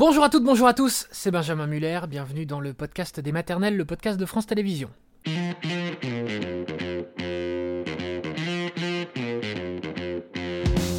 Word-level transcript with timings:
Bonjour 0.00 0.24
à 0.24 0.30
toutes, 0.30 0.44
bonjour 0.44 0.66
à 0.66 0.72
tous, 0.72 1.06
c'est 1.10 1.30
Benjamin 1.30 1.66
Muller, 1.66 2.00
bienvenue 2.08 2.46
dans 2.46 2.58
le 2.58 2.72
podcast 2.72 3.20
des 3.20 3.32
maternelles, 3.32 3.76
le 3.76 3.84
podcast 3.84 4.18
de 4.18 4.24
France 4.24 4.46
Télévisions. 4.46 4.88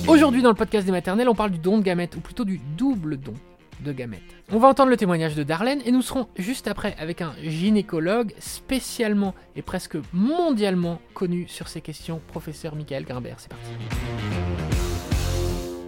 Aujourd'hui 0.08 0.44
dans 0.44 0.50
le 0.50 0.56
podcast 0.56 0.86
des 0.86 0.92
maternelles, 0.92 1.30
on 1.30 1.34
parle 1.34 1.50
du 1.50 1.58
don 1.58 1.80
de 1.80 1.84
gamètes, 1.84 2.16
ou 2.16 2.20
plutôt 2.20 2.46
du 2.46 2.62
double 2.78 3.18
don 3.18 3.34
de 3.84 3.92
gamètes. 3.92 4.22
On 4.52 4.60
va 4.60 4.68
entendre 4.68 4.92
le 4.92 4.98
témoignage 4.98 5.34
de 5.34 5.42
Darlene 5.42 5.82
et 5.84 5.92
nous 5.92 6.04
serons 6.04 6.28
juste 6.38 6.68
après 6.68 6.96
avec 7.00 7.24
un 7.24 7.34
gynécologue 7.42 8.36
spécialement 8.38 9.34
et 9.56 9.64
presque 9.64 9.98
mondialement 10.14 11.02
connu 11.16 11.48
sur 11.48 11.70
ces 11.70 11.82
questions, 11.82 12.22
professeur 12.28 12.76
Michael 12.76 13.06
Grimbert. 13.06 13.40
C'est 13.40 13.50
parti. 13.50 14.71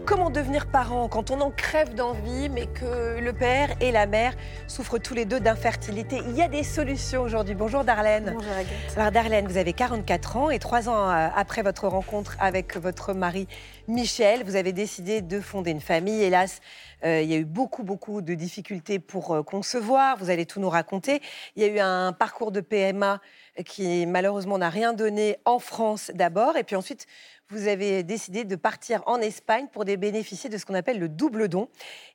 Comment 0.06 0.30
devenir 0.30 0.68
parent 0.68 1.08
quand 1.08 1.32
on 1.32 1.40
en 1.40 1.50
crève 1.50 1.94
d'envie, 1.94 2.50
mais 2.50 2.68
que 2.68 3.20
le 3.22 3.32
père 3.32 3.70
et 3.80 3.92
la 3.92 4.06
mère 4.06 4.34
souffrent 4.68 4.98
tous 4.98 5.14
les 5.14 5.24
deux 5.24 5.40
d'infertilité 5.40 6.20
Il 6.28 6.36
y 6.36 6.42
a 6.42 6.50
des 6.50 6.64
solutions 6.64 7.22
aujourd'hui. 7.22 7.56
Bonjour 7.56 7.86
Darlene. 7.86 8.34
Bonjour 8.36 8.52
Agathe. 8.52 8.98
Alors 8.98 9.12
Darlene, 9.12 9.48
vous 9.48 9.56
avez 9.56 9.72
44 9.72 10.36
ans 10.38 10.50
et 10.50 10.60
trois 10.60 10.90
ans 10.90 11.10
euh, 11.10 11.30
après 11.34 11.62
votre 11.62 11.88
rencontre 11.88 12.36
avec 12.42 12.76
votre 12.76 13.14
mari 13.14 13.48
Michel, 13.88 14.44
vous 14.44 14.58
avez 14.58 14.74
décidé 14.74 15.22
de 15.22 15.40
fonder 15.40 15.72
une 15.72 15.82
famille. 15.82 16.22
Hélas, 16.22 16.60
euh, 17.06 17.22
il 17.22 17.30
y 17.30 17.34
a 17.34 17.38
eu 17.38 17.46
beaucoup, 17.46 17.84
beaucoup 17.84 18.22
de 18.22 18.34
difficultés 18.34 19.00
pour 19.00 19.32
euh, 19.32 19.44
concevoir. 19.44 20.18
Vous 20.18 20.30
allez 20.30 20.46
tout 20.46 20.60
nous 20.60 20.70
raconter. 20.70 21.22
Il 21.56 21.64
y 21.64 21.66
a 21.66 21.70
eu 21.70 21.80
un 21.80 22.12
parcours 22.14 22.52
de 22.52 22.60
PMA 22.60 23.22
qui 23.66 24.06
malheureusement 24.06 24.58
n'a 24.58 24.70
rien 24.70 24.94
donné 24.94 25.38
en 25.46 25.60
France 25.60 26.12
d'abord. 26.14 26.58
Et 26.58 26.64
puis 26.64 26.76
ensuite, 26.76 27.06
vous 27.50 27.68
avez 27.68 28.04
décidé 28.04 28.46
de 28.46 28.56
partir 28.56 29.04
en 29.06 29.18
Espagne 29.20 29.68
pour 29.72 29.86
bénéficier 29.86 30.50
de 30.50 30.58
ce 30.58 30.66
qu'on 30.66 30.74
appelle 30.74 31.00
le 31.00 31.10
double 31.10 31.48
don. 31.50 31.70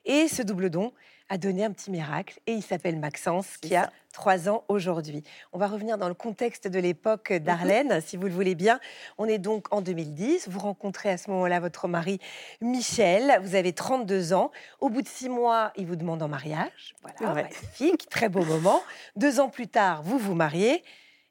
Et 0.04 0.26
ce 0.28 0.42
double 0.42 0.70
don 0.70 0.92
a 1.30 1.36
donné 1.36 1.62
un 1.62 1.70
petit 1.70 1.90
miracle 1.90 2.40
et 2.46 2.54
il 2.54 2.62
s'appelle 2.62 2.98
Maxence 2.98 3.58
qui 3.58 3.76
a 3.76 3.92
trois 4.14 4.48
ans 4.48 4.64
aujourd'hui. 4.68 5.22
On 5.52 5.58
va 5.58 5.66
revenir 5.66 5.98
dans 5.98 6.08
le 6.08 6.14
contexte 6.14 6.66
de 6.66 6.78
l'époque 6.80 7.30
Mhm. 7.30 7.38
d'Arlène, 7.40 8.00
si 8.00 8.16
vous 8.16 8.26
le 8.28 8.32
voulez 8.32 8.54
bien. 8.54 8.80
On 9.18 9.26
est 9.26 9.36
donc 9.36 9.66
en 9.70 9.82
2010. 9.82 10.48
Vous 10.48 10.58
rencontrez 10.58 11.10
à 11.10 11.18
ce 11.18 11.28
moment-là 11.30 11.60
votre 11.60 11.86
mari 11.86 12.18
Michel. 12.62 13.38
Vous 13.42 13.54
avez 13.54 13.74
32 13.74 14.32
ans. 14.32 14.50
Au 14.80 14.88
bout 14.88 15.02
de 15.02 15.08
six 15.08 15.28
mois, 15.28 15.72
il 15.76 15.86
vous 15.86 15.96
demande 15.96 16.22
en 16.22 16.28
mariage. 16.28 16.94
Voilà, 17.02 17.34
Ouais. 17.34 17.42
magnifique, 17.42 18.08
très 18.08 18.30
beau 18.30 18.42
moment. 18.44 18.80
Deux 19.14 19.38
ans 19.38 19.50
plus 19.50 19.68
tard, 19.68 20.02
vous 20.02 20.18
vous 20.18 20.34
mariez. 20.34 20.82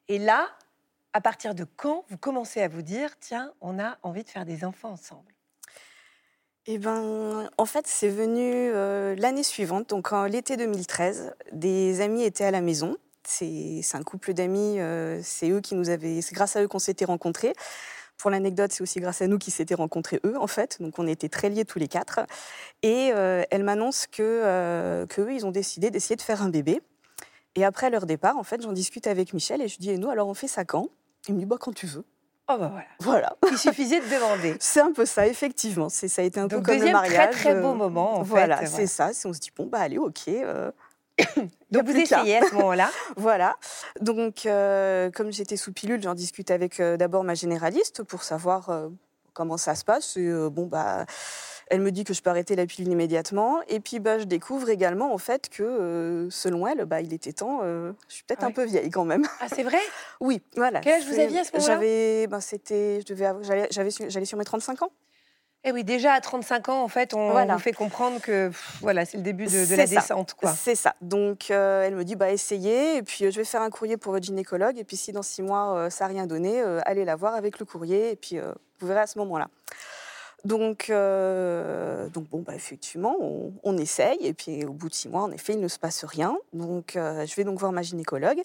Et 0.08 0.18
là, 0.18 0.48
à 1.12 1.20
partir 1.20 1.54
de 1.54 1.64
quand 1.76 2.04
vous 2.08 2.18
commencez 2.18 2.62
à 2.62 2.68
vous 2.68 2.82
dire, 2.82 3.18
tiens, 3.20 3.52
on 3.60 3.78
a 3.78 3.98
envie 4.02 4.24
de 4.24 4.28
faire 4.28 4.44
des 4.44 4.64
enfants 4.64 4.90
ensemble? 4.90 5.32
Eh 6.66 6.78
ben, 6.78 7.48
en 7.56 7.64
fait, 7.64 7.86
c'est 7.86 8.08
venu 8.10 8.52
euh, 8.52 9.14
l'année 9.16 9.42
suivante, 9.42 9.88
donc 9.88 10.12
en 10.12 10.24
l'été 10.24 10.56
2013. 10.56 11.34
Des 11.52 12.00
amis 12.02 12.24
étaient 12.24 12.44
à 12.44 12.50
la 12.50 12.60
maison. 12.60 12.96
C'est 13.24 13.82
un 13.94 14.02
couple 14.02 14.34
d'amis. 14.34 14.78
euh, 14.78 15.20
c'est 15.22 15.50
eux 15.50 15.60
qui 15.60 15.74
nous 15.74 15.90
avaient. 15.90 16.20
C'est 16.20 16.34
grâce 16.34 16.56
à 16.56 16.62
eux 16.62 16.68
qu'on 16.68 16.78
s'était 16.78 17.04
rencontrés. 17.04 17.54
Pour 18.18 18.30
l'anecdote, 18.30 18.72
c'est 18.72 18.82
aussi 18.82 19.00
grâce 19.00 19.22
à 19.22 19.28
nous 19.28 19.38
qu'ils 19.38 19.52
s'étaient 19.52 19.74
rencontrés 19.76 20.20
eux, 20.24 20.36
en 20.38 20.46
fait. 20.46 20.82
Donc, 20.82 20.98
on 20.98 21.06
était 21.06 21.28
très 21.28 21.48
liés 21.50 21.64
tous 21.64 21.78
les 21.78 21.88
quatre. 21.88 22.20
Et 22.82 23.12
euh, 23.14 23.44
elle 23.50 23.62
m'annonce 23.62 24.06
que 24.06 24.22
euh, 24.22 25.06
qu'eux, 25.06 25.32
ils 25.32 25.46
ont 25.46 25.52
décidé 25.52 25.90
d'essayer 25.90 26.16
de 26.16 26.22
faire 26.22 26.42
un 26.42 26.48
bébé. 26.48 26.82
Et 27.54 27.64
après 27.64 27.90
leur 27.90 28.06
départ, 28.06 28.36
en 28.36 28.42
fait, 28.44 28.62
j'en 28.62 28.72
discute 28.72 29.06
avec 29.06 29.32
Michel 29.32 29.60
et 29.62 29.68
je 29.68 29.76
lui 29.76 29.80
dis, 29.80 29.90
et 29.90 29.98
nous, 29.98 30.10
alors 30.10 30.28
on 30.28 30.34
fait 30.34 30.48
ça 30.48 30.64
quand? 30.64 30.88
Il 31.28 31.34
me 31.34 31.40
dit, 31.40 31.46
bah, 31.46 31.56
quand 31.58 31.74
tu 31.74 31.86
veux. 31.86 32.04
Oh 32.50 32.56
bah 32.58 32.68
voilà. 32.72 32.86
Voilà. 33.00 33.36
Il 33.52 33.58
suffisait 33.58 34.00
de 34.00 34.06
demander. 34.06 34.56
C'est 34.60 34.80
un 34.80 34.92
peu 34.92 35.04
ça, 35.04 35.26
effectivement. 35.26 35.90
C'est, 35.90 36.08
ça 36.08 36.22
a 36.22 36.24
été 36.24 36.40
un 36.40 36.46
Donc 36.46 36.64
peu 36.64 36.72
comme 36.72 36.82
le 36.86 36.92
mariage. 36.92 37.30
très 37.34 37.52
très 37.52 37.60
beau 37.60 37.72
euh, 37.72 37.74
moment 37.74 38.20
en 38.20 38.22
voilà, 38.22 38.56
fait. 38.58 38.66
c'est 38.66 38.86
ça. 38.86 39.12
Si 39.12 39.26
on 39.26 39.34
se 39.34 39.38
dit 39.38 39.50
bon 39.54 39.66
bah 39.66 39.80
allez, 39.80 39.98
ok. 39.98 40.28
euh, 40.28 40.70
Donc 41.70 41.84
vous 41.84 41.94
essayez 41.96 42.38
à 42.38 42.48
ce 42.48 42.54
moment-là. 42.54 42.90
Voilà. 43.16 43.56
Donc 44.00 44.46
euh, 44.46 45.10
comme 45.10 45.30
j'étais 45.30 45.58
sous 45.58 45.74
pilule, 45.74 46.02
j'en 46.02 46.14
discute 46.14 46.50
avec 46.50 46.80
euh, 46.80 46.96
d'abord 46.96 47.22
ma 47.22 47.34
généraliste 47.34 48.02
pour 48.02 48.22
savoir 48.22 48.70
comment 49.34 49.58
ça 49.58 49.74
se 49.74 49.84
passe. 49.84 50.16
Et, 50.16 50.30
bon 50.50 50.64
bah, 50.64 51.04
elle 51.70 51.80
me 51.80 51.90
dit 51.92 52.04
que 52.04 52.12
je 52.14 52.22
peux 52.22 52.30
arrêter 52.30 52.56
la 52.56 52.66
pilule 52.66 52.92
immédiatement. 52.92 53.60
Et 53.68 53.80
puis 53.80 53.98
bah 54.00 54.18
je 54.18 54.24
découvre 54.24 54.68
également 54.70 55.12
en 55.12 55.18
fait 55.18 55.48
que 55.48 55.62
euh, 55.62 56.30
selon 56.30 56.66
elle, 56.66 56.84
bah 56.84 57.00
il 57.00 57.12
était 57.12 57.32
temps. 57.32 57.60
euh, 57.62 57.92
je 58.08 58.14
suis 58.14 58.24
peut-être 58.24 58.44
un 58.44 58.50
peu 58.52 58.64
vieille 58.64 58.90
quand 58.90 59.04
même. 59.04 59.26
Ah 59.40 59.46
c'est 59.54 59.62
vrai? 59.62 59.78
Oui, 60.20 60.42
voilà. 60.56 60.80
Quel 60.80 60.94
âge 60.94 61.06
vous 61.06 61.18
aviez 61.18 61.40
à 61.40 61.44
ce 61.44 61.52
moment-là? 61.52 61.74
J'avais, 61.74 62.26
ben, 62.26 62.40
c'était, 62.40 63.00
je 63.00 63.06
devais, 63.06 63.30
j'allais, 63.42 63.68
j'allais 64.08 64.24
sur 64.24 64.36
mes 64.38 64.44
35 64.44 64.82
ans. 64.82 64.90
Eh 65.64 65.72
oui, 65.72 65.82
déjà 65.82 66.12
à 66.12 66.20
35 66.20 66.68
ans, 66.68 66.82
en 66.84 66.88
fait, 66.88 67.14
on 67.14 67.32
Voilà. 67.32 67.58
fait 67.58 67.72
comprendre 67.72 68.20
que 68.20 68.48
pff, 68.48 68.78
voilà, 68.80 69.04
c'est 69.04 69.16
le 69.16 69.24
début 69.24 69.44
de, 69.46 69.76
la 69.76 69.86
ça. 69.88 69.94
descente, 70.00 70.34
quoi. 70.34 70.52
C'est 70.52 70.76
ça. 70.76 70.94
Donc, 71.02 71.50
euh, 71.50 71.82
elle 71.82 71.96
me 71.96 72.04
dit, 72.04 72.14
bah, 72.14 72.30
essayez, 72.30 72.96
et 72.98 73.02
puis 73.02 73.24
euh, 73.24 73.30
je 73.32 73.38
vais 73.38 73.44
faire 73.44 73.60
un 73.62 73.68
courrier 73.70 73.96
pour 73.96 74.12
votre 74.12 74.24
gynécologue, 74.24 74.78
et 74.78 74.84
puis 74.84 74.96
si 74.96 75.10
dans 75.10 75.22
six 75.22 75.42
mois, 75.42 75.76
euh, 75.76 75.90
ça 75.90 76.04
n'a 76.04 76.14
rien 76.14 76.26
donné, 76.26 76.60
allez 76.86 77.04
la 77.04 77.16
voir 77.16 77.34
avec 77.34 77.58
le 77.58 77.66
courrier, 77.66 78.12
et 78.12 78.16
puis 78.16 78.38
vous 78.78 78.86
verrez 78.86 79.00
à 79.00 79.06
ce 79.08 79.18
moment-là. 79.18 79.48
Donc, 80.44 80.88
euh, 80.88 82.08
donc 82.10 82.28
bon, 82.28 82.42
bah, 82.42 82.54
effectivement, 82.54 83.16
on, 83.20 83.52
on 83.64 83.76
essaye, 83.76 84.18
et 84.20 84.32
puis 84.32 84.64
au 84.64 84.72
bout 84.72 84.88
de 84.88 84.94
six 84.94 85.08
mois, 85.08 85.22
en 85.22 85.30
effet, 85.32 85.54
il 85.54 85.60
ne 85.60 85.68
se 85.68 85.78
passe 85.78 86.04
rien. 86.04 86.38
Donc, 86.52 86.96
euh, 86.96 87.26
je 87.26 87.34
vais 87.34 87.44
donc 87.44 87.58
voir 87.58 87.72
ma 87.72 87.82
gynécologue. 87.82 88.40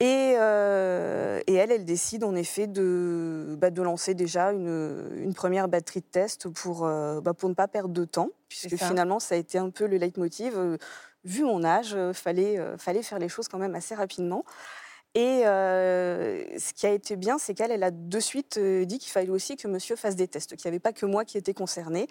Et, 0.00 0.34
euh, 0.36 1.40
et 1.48 1.54
elle, 1.54 1.72
elle 1.72 1.84
décide 1.84 2.22
en 2.22 2.36
effet 2.36 2.68
de, 2.68 3.56
bah, 3.58 3.70
de 3.70 3.82
lancer 3.82 4.14
déjà 4.14 4.52
une, 4.52 5.10
une 5.16 5.34
première 5.34 5.66
batterie 5.66 6.00
de 6.00 6.06
tests 6.06 6.48
pour, 6.48 6.82
bah, 6.82 7.34
pour 7.34 7.48
ne 7.48 7.54
pas 7.54 7.66
perdre 7.66 7.92
de 7.92 8.04
temps, 8.04 8.30
puisque 8.48 8.78
ça. 8.78 8.86
finalement, 8.86 9.18
ça 9.18 9.34
a 9.34 9.38
été 9.38 9.58
un 9.58 9.70
peu 9.70 9.86
le 9.86 9.96
leitmotiv. 9.96 10.56
vu 11.24 11.42
mon 11.42 11.64
âge, 11.64 11.96
fallait, 12.12 12.60
fallait 12.78 13.02
faire 13.02 13.18
les 13.18 13.28
choses 13.28 13.48
quand 13.48 13.58
même 13.58 13.74
assez 13.74 13.96
rapidement. 13.96 14.44
Et 15.14 15.46
euh, 15.46 16.44
ce 16.58 16.72
qui 16.72 16.86
a 16.86 16.90
été 16.90 17.16
bien, 17.16 17.38
c'est 17.38 17.54
qu'elle 17.54 17.70
elle 17.70 17.82
a 17.82 17.90
de 17.90 18.20
suite 18.20 18.58
euh, 18.58 18.84
dit 18.84 18.98
qu'il 18.98 19.10
fallait 19.10 19.30
aussi 19.30 19.56
que 19.56 19.66
monsieur 19.66 19.96
fasse 19.96 20.16
des 20.16 20.28
tests, 20.28 20.54
qu'il 20.56 20.68
n'y 20.68 20.74
avait 20.74 20.80
pas 20.80 20.92
que 20.92 21.06
moi 21.06 21.24
qui 21.24 21.38
étais 21.38 21.54
concernée. 21.54 22.06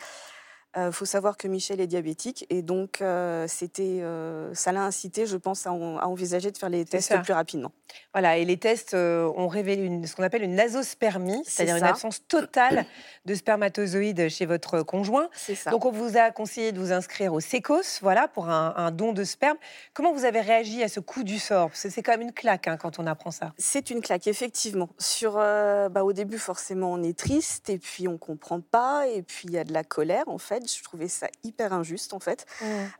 Il 0.75 0.91
faut 0.91 1.05
savoir 1.05 1.37
que 1.37 1.47
Michel 1.47 1.79
est 1.81 1.87
diabétique 1.87 2.45
et 2.51 2.61
donc 2.61 3.01
euh, 3.01 3.45
c'était, 3.47 3.99
euh, 4.01 4.53
ça 4.53 4.71
l'a 4.71 4.81
incité, 4.83 5.25
je 5.25 5.37
pense, 5.37 5.65
à, 5.65 5.71
en- 5.71 5.97
à 5.97 6.05
envisager 6.05 6.51
de 6.51 6.57
faire 6.57 6.69
les 6.69 6.85
tests 6.85 7.19
plus 7.23 7.33
rapidement. 7.33 7.71
Voilà, 8.13 8.37
et 8.37 8.45
les 8.45 8.57
tests 8.57 8.93
euh, 8.93 9.31
ont 9.37 9.47
révélé 9.47 9.81
une- 9.83 10.05
ce 10.05 10.15
qu'on 10.15 10.21
appelle 10.23 10.43
une 10.43 10.53
nasospermie, 10.55 11.41
C'est 11.45 11.51
c'est-à-dire 11.51 11.77
une 11.77 11.83
absence 11.83 12.27
totale 12.27 12.85
de 13.25 13.33
spermatozoïdes 13.33 14.29
chez 14.29 14.45
votre 14.45 14.83
conjoint. 14.83 15.29
Ça. 15.33 15.71
Donc 15.71 15.85
on 15.85 15.91
vous 15.91 16.15
a 16.17 16.29
conseillé 16.31 16.71
de 16.71 16.79
vous 16.79 16.91
inscrire 16.91 17.33
au 17.33 17.39
SECOS, 17.39 17.99
voilà, 18.01 18.27
pour 18.27 18.49
un, 18.49 18.73
un 18.77 18.91
don 18.91 19.13
de 19.13 19.23
sperme. 19.23 19.57
Comment 19.93 20.13
vous 20.13 20.25
avez 20.25 20.41
réagi 20.41 20.83
à 20.83 20.89
ce 20.89 20.99
coup 20.99 21.23
du 21.23 21.39
sort? 21.39 21.69
Parce 21.69 21.83
que 21.83 21.89
c'est 21.89 22.03
quand 22.03 22.11
même 22.11 22.21
une 22.21 22.33
claque 22.33 22.67
hein, 22.67 22.77
quand 22.77 22.99
on 22.99 23.07
apprend 23.07 23.31
ça. 23.31 23.53
C'est 23.57 23.89
une 23.89 24.01
claque, 24.01 24.27
effectivement. 24.27 24.89
Sur, 24.99 25.37
euh, 25.37 25.89
bah, 25.89 26.03
au 26.03 26.13
début, 26.13 26.37
forcément, 26.37 26.91
on 26.91 27.01
est 27.01 27.17
triste, 27.17 27.69
et 27.69 27.79
puis 27.79 28.07
on 28.07 28.17
comprend 28.19 28.61
pas, 28.61 29.07
et 29.07 29.23
puis 29.23 29.45
il 29.45 29.53
y 29.53 29.57
a 29.57 29.63
de 29.63 29.73
la 29.73 29.83
colère, 29.83 30.25
en 30.27 30.37
fait. 30.37 30.66
Je 30.75 30.83
trouvais 30.83 31.07
ça 31.07 31.27
hyper 31.43 31.73
injuste, 31.73 32.13
en 32.13 32.19
fait. 32.19 32.45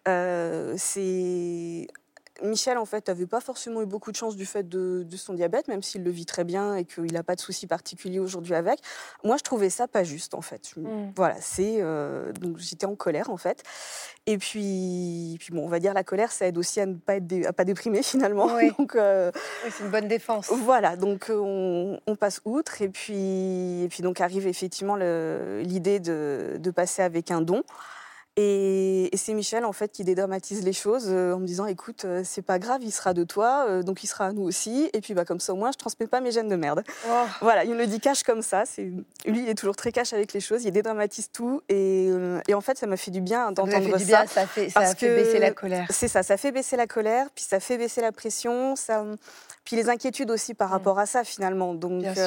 Euh, 0.08 0.76
c'est 0.78 1.88
Michel, 2.44 2.78
en 2.78 2.86
fait, 2.86 3.08
n'avait 3.08 3.26
pas 3.28 3.42
forcément 3.42 3.82
eu 3.82 3.86
beaucoup 3.86 4.12
de 4.12 4.16
chance 4.16 4.36
du 4.36 4.46
fait 4.46 4.68
de, 4.68 5.04
de 5.04 5.18
son 5.18 5.34
diabète, 5.34 5.68
même 5.68 5.82
s'il 5.84 6.04
le 6.04 6.12
vit 6.12 6.26
très 6.26 6.44
bien 6.44 6.76
et 6.76 6.86
qu'il 6.86 7.12
n'a 7.14 7.24
pas 7.24 7.36
de 7.36 7.42
soucis 7.42 7.68
particuliers 7.68 8.20
aujourd'hui 8.20 8.54
avec. 8.56 8.80
Moi, 9.24 9.38
je 9.38 9.44
trouvais 9.44 9.70
ça 9.70 9.88
pas 9.88 10.04
juste, 10.04 10.34
en 10.34 10.42
fait. 10.42 10.70
Je- 10.76 10.80
Mm. 10.82 11.14
Voilà, 11.16 11.36
c'est 11.42 11.78
euh, 11.80 12.32
donc 12.34 12.58
j'étais 12.58 12.86
en 12.86 12.96
colère, 12.96 13.30
en 13.30 13.38
fait. 13.38 13.64
Et 14.26 14.38
puis, 14.38 15.38
puis 15.40 15.54
bon, 15.54 15.64
on 15.64 15.68
va 15.70 15.80
dire 15.80 15.94
la 15.94 16.04
colère, 16.04 16.32
ça 16.32 16.46
aide 16.48 16.58
aussi 16.58 16.80
à 16.80 16.86
ne 16.86 16.96
pas 16.96 17.16
être 17.16 17.28
dé- 17.28 17.46
à 17.46 17.54
pas 17.54 17.64
déprimer 17.66 18.02
finalement. 18.04 18.48
Oui. 18.56 18.72
Donc 18.78 18.96
euh, 18.96 19.32
Oui, 19.66 19.72
c'est 19.76 19.84
une 19.84 19.90
bonne 19.92 20.08
défense. 20.08 20.50
voilà, 20.52 20.96
donc 20.98 21.30
euh, 21.30 21.38
on, 21.40 22.00
on 22.08 22.16
passe 22.16 22.42
outre 22.46 22.82
et 22.82 22.90
puis, 22.90 23.84
et 23.84 23.88
puis 23.90 24.04
donc 24.04 24.22
arrive 24.22 24.48
effectivement 24.48 24.96
l'idée 24.96 26.00
de, 26.00 26.58
de 26.60 26.72
passer 26.72 27.02
avec 27.02 27.32
un 27.32 27.42
don. 27.42 27.64
Et, 28.40 29.10
et 29.14 29.18
c'est 29.18 29.34
Michel 29.34 29.66
en 29.66 29.74
fait 29.74 29.92
qui 29.92 30.04
dédramatise 30.04 30.64
les 30.64 30.72
choses 30.74 31.08
euh, 31.10 31.34
en 31.34 31.40
me 31.40 31.48
disant 31.48 31.66
écoute 31.66 32.06
euh, 32.06 32.22
c'est 32.24 32.44
pas 32.44 32.60
grave 32.60 32.82
il 32.84 32.92
sera 32.92 33.16
de 33.16 33.24
toi 33.24 33.66
euh, 33.68 33.82
donc 33.82 34.04
il 34.04 34.08
sera 34.08 34.28
à 34.28 34.32
nous 34.32 34.44
aussi 34.44 34.92
et 34.94 35.02
puis 35.02 35.16
bah 35.16 35.26
comme 35.26 35.40
ça 35.40 35.54
au 35.54 35.56
moins 35.56 35.72
je 35.72 35.78
transmets 35.80 36.06
pas 36.06 36.22
mes 36.22 36.32
gènes 36.32 36.48
de 36.48 36.56
merde. 36.56 36.84
Oh, 37.10 37.26
Voilà 37.42 37.64
il 37.64 37.72
me 37.72 37.78
le 37.80 37.88
dit 37.88 38.00
cash 38.00 38.22
comme 38.22 38.44
ça 38.44 38.64
c'est 38.68 38.84
lui 39.26 39.42
il 39.42 39.50
est 39.50 39.56
toujours 39.56 39.76
très 39.76 39.92
cash 39.92 40.14
avec 40.14 40.34
les 40.34 40.40
choses 40.40 40.66
il 40.66 40.72
dédramatise 40.72 41.32
tout 41.32 41.62
et, 41.68 42.10
et 42.48 42.54
en 42.54 42.62
fait 42.62 42.78
ça 42.78 42.86
m'a 42.86 42.98
fait 42.98 43.10
du 43.10 43.22
bien 43.22 43.52
d'entendre 43.52 43.80
du 43.80 43.92
ça. 43.92 43.98
bien, 44.06 44.26
ça 44.28 44.46
fait, 44.46 44.70
ça 44.70 44.82
parce 44.82 44.94
fait 44.94 45.16
baisser 45.16 45.40
la 45.40 45.52
colère. 45.52 45.88
C'est 45.90 46.08
ça, 46.08 46.22
ça 46.22 46.38
fait 46.38 46.52
baisser 46.52 46.78
la 46.78 46.86
colère, 46.86 47.28
puis 47.34 47.44
ça 47.44 47.60
fait 47.60 47.78
baisser 47.80 48.02
la 48.02 48.12
pression, 48.12 48.76
ça, 48.76 49.04
puis 49.64 49.76
les 49.76 49.90
inquiétudes 49.90 50.30
aussi 50.30 50.54
par 50.54 50.70
Mm. 50.70 50.72
rapport 50.74 51.00
à 51.00 51.06
ça 51.06 51.24
finalement. 51.24 51.74
Donc, 51.74 52.02
Bien 52.02 52.14
sûr. 52.14 52.24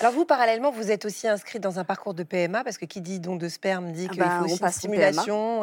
Alors 0.00 0.12
vous, 0.12 0.24
parallèlement, 0.24 0.70
vous 0.70 0.90
êtes 0.90 1.04
aussi 1.04 1.26
inscrite 1.28 1.62
dans 1.62 1.78
un 1.78 1.84
parcours 1.84 2.14
de 2.14 2.22
PMA, 2.22 2.62
parce 2.64 2.78
que 2.78 2.84
qui 2.84 3.00
dit 3.00 3.20
don 3.20 3.36
de 3.36 3.48
sperme 3.48 3.92
dit 3.92 4.06
Ah 4.08 4.12
qu'il 4.12 4.22
bah, 4.22 4.36
faut 4.38 4.44
aussi 4.44 4.54
une 4.54 4.58
passe 4.60 4.84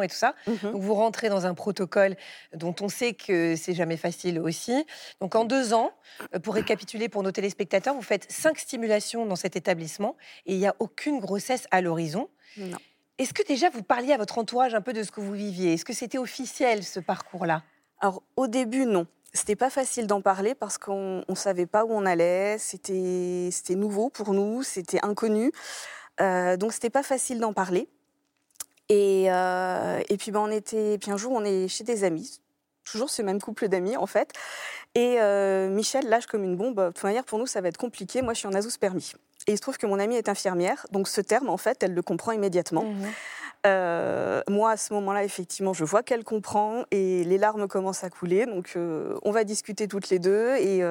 et 0.02 0.08
tout 0.08 0.16
ça. 0.16 0.34
mhm. 0.46 0.72
Donc 0.72 0.82
vous 0.82 0.94
rentrez 0.94 1.28
dans 1.28 1.46
un 1.46 1.54
protocole 1.54 2.16
dont 2.54 2.74
on 2.80 2.88
sait 2.88 3.14
que 3.14 3.56
c'est 3.56 3.74
jamais 3.74 3.96
facile 3.96 4.40
aussi. 4.40 4.84
Donc 5.20 5.34
en 5.34 5.44
deux 5.44 5.72
ans, 5.74 5.92
euh, 6.34 6.38
pour 6.38 6.54
récapituler 6.54 7.08
pour 7.08 7.22
nos 7.22 7.32
téléspectateurs, 7.32 7.94
vous 7.94 8.02
faites 8.02 8.30
cinq 8.30 8.58
stimulations 8.58 9.26
dans 9.26 9.36
cet 9.36 9.56
établissement 9.56 10.16
et 10.46 10.54
il 10.54 10.58
n'y 10.58 10.66
a 10.66 10.74
aucune 10.78 11.20
grossesse 11.20 11.66
à 11.70 11.80
l'horizon. 11.80 12.28
Non. 12.56 12.78
Est-ce 13.18 13.34
que 13.34 13.42
déjà 13.46 13.68
vous 13.68 13.82
parliez 13.82 14.12
à 14.12 14.16
votre 14.16 14.38
entourage 14.38 14.74
un 14.74 14.80
peu 14.80 14.92
de 14.92 15.02
ce 15.02 15.10
que 15.10 15.20
vous 15.20 15.32
viviez? 15.32 15.72
Est-ce 15.74 15.84
que 15.84 15.92
c'était 15.92 16.18
officiel 16.18 16.84
ce 16.84 17.00
parcours-là? 17.00 17.62
Alors 18.00 18.22
au 18.36 18.46
début, 18.46 18.86
non. 18.86 19.06
C'était 19.34 19.56
pas 19.56 19.70
facile 19.70 20.06
d'en 20.06 20.22
parler 20.22 20.54
parce 20.54 20.78
qu'on 20.78 21.22
ne 21.28 21.34
savait 21.34 21.66
pas 21.66 21.84
où 21.84 21.92
on 21.92 22.06
allait. 22.06 22.56
C'était 22.58 23.50
nouveau 23.70 24.08
pour 24.08 24.32
nous, 24.32 24.62
c'était 24.62 25.00
inconnu. 25.02 25.52
Euh, 26.20 26.56
donc 26.56 26.72
c'était 26.72 26.90
pas 26.90 27.02
facile 27.02 27.38
d'en 27.38 27.52
parler. 27.52 27.88
Et, 28.88 29.26
euh, 29.30 30.00
et 30.08 30.16
puis 30.16 30.30
ben, 30.30 30.40
on 30.40 30.50
était, 30.50 30.98
puis 30.98 31.10
un 31.10 31.16
jour 31.16 31.32
on 31.32 31.44
est 31.44 31.68
chez 31.68 31.84
des 31.84 32.04
amis, 32.04 32.40
toujours 32.84 33.10
ce 33.10 33.22
même 33.22 33.40
couple 33.40 33.68
d'amis 33.68 33.96
en 33.96 34.06
fait. 34.06 34.32
Et 34.94 35.16
euh, 35.20 35.68
Michel 35.68 36.08
lâche 36.08 36.26
comme 36.26 36.44
une 36.44 36.56
bombe. 36.56 36.80
De 36.80 36.86
toute 36.88 37.04
manière, 37.04 37.24
pour 37.24 37.38
nous, 37.38 37.46
ça 37.46 37.60
va 37.60 37.68
être 37.68 37.76
compliqué. 37.76 38.22
Moi, 38.22 38.32
je 38.32 38.38
suis 38.38 38.48
en 38.48 38.54
azoospermie. 38.54 39.12
Et 39.46 39.52
il 39.52 39.56
se 39.56 39.62
trouve 39.62 39.78
que 39.78 39.86
mon 39.86 39.98
amie 39.98 40.16
est 40.16 40.28
infirmière, 40.28 40.86
donc 40.92 41.08
ce 41.08 41.20
terme, 41.20 41.48
en 41.48 41.56
fait, 41.56 41.82
elle 41.82 41.94
le 41.94 42.02
comprend 42.02 42.32
immédiatement. 42.32 42.84
Mmh. 42.84 43.06
Euh, 43.66 44.42
moi, 44.48 44.72
à 44.72 44.76
ce 44.76 44.92
moment-là, 44.94 45.24
effectivement, 45.24 45.72
je 45.72 45.84
vois 45.84 46.02
qu'elle 46.02 46.24
comprend 46.24 46.84
et 46.90 47.24
les 47.24 47.38
larmes 47.38 47.66
commencent 47.66 48.04
à 48.04 48.10
couler. 48.10 48.46
Donc, 48.46 48.72
euh, 48.76 49.16
on 49.22 49.30
va 49.30 49.44
discuter 49.44 49.88
toutes 49.88 50.10
les 50.10 50.18
deux. 50.18 50.56
Et, 50.56 50.82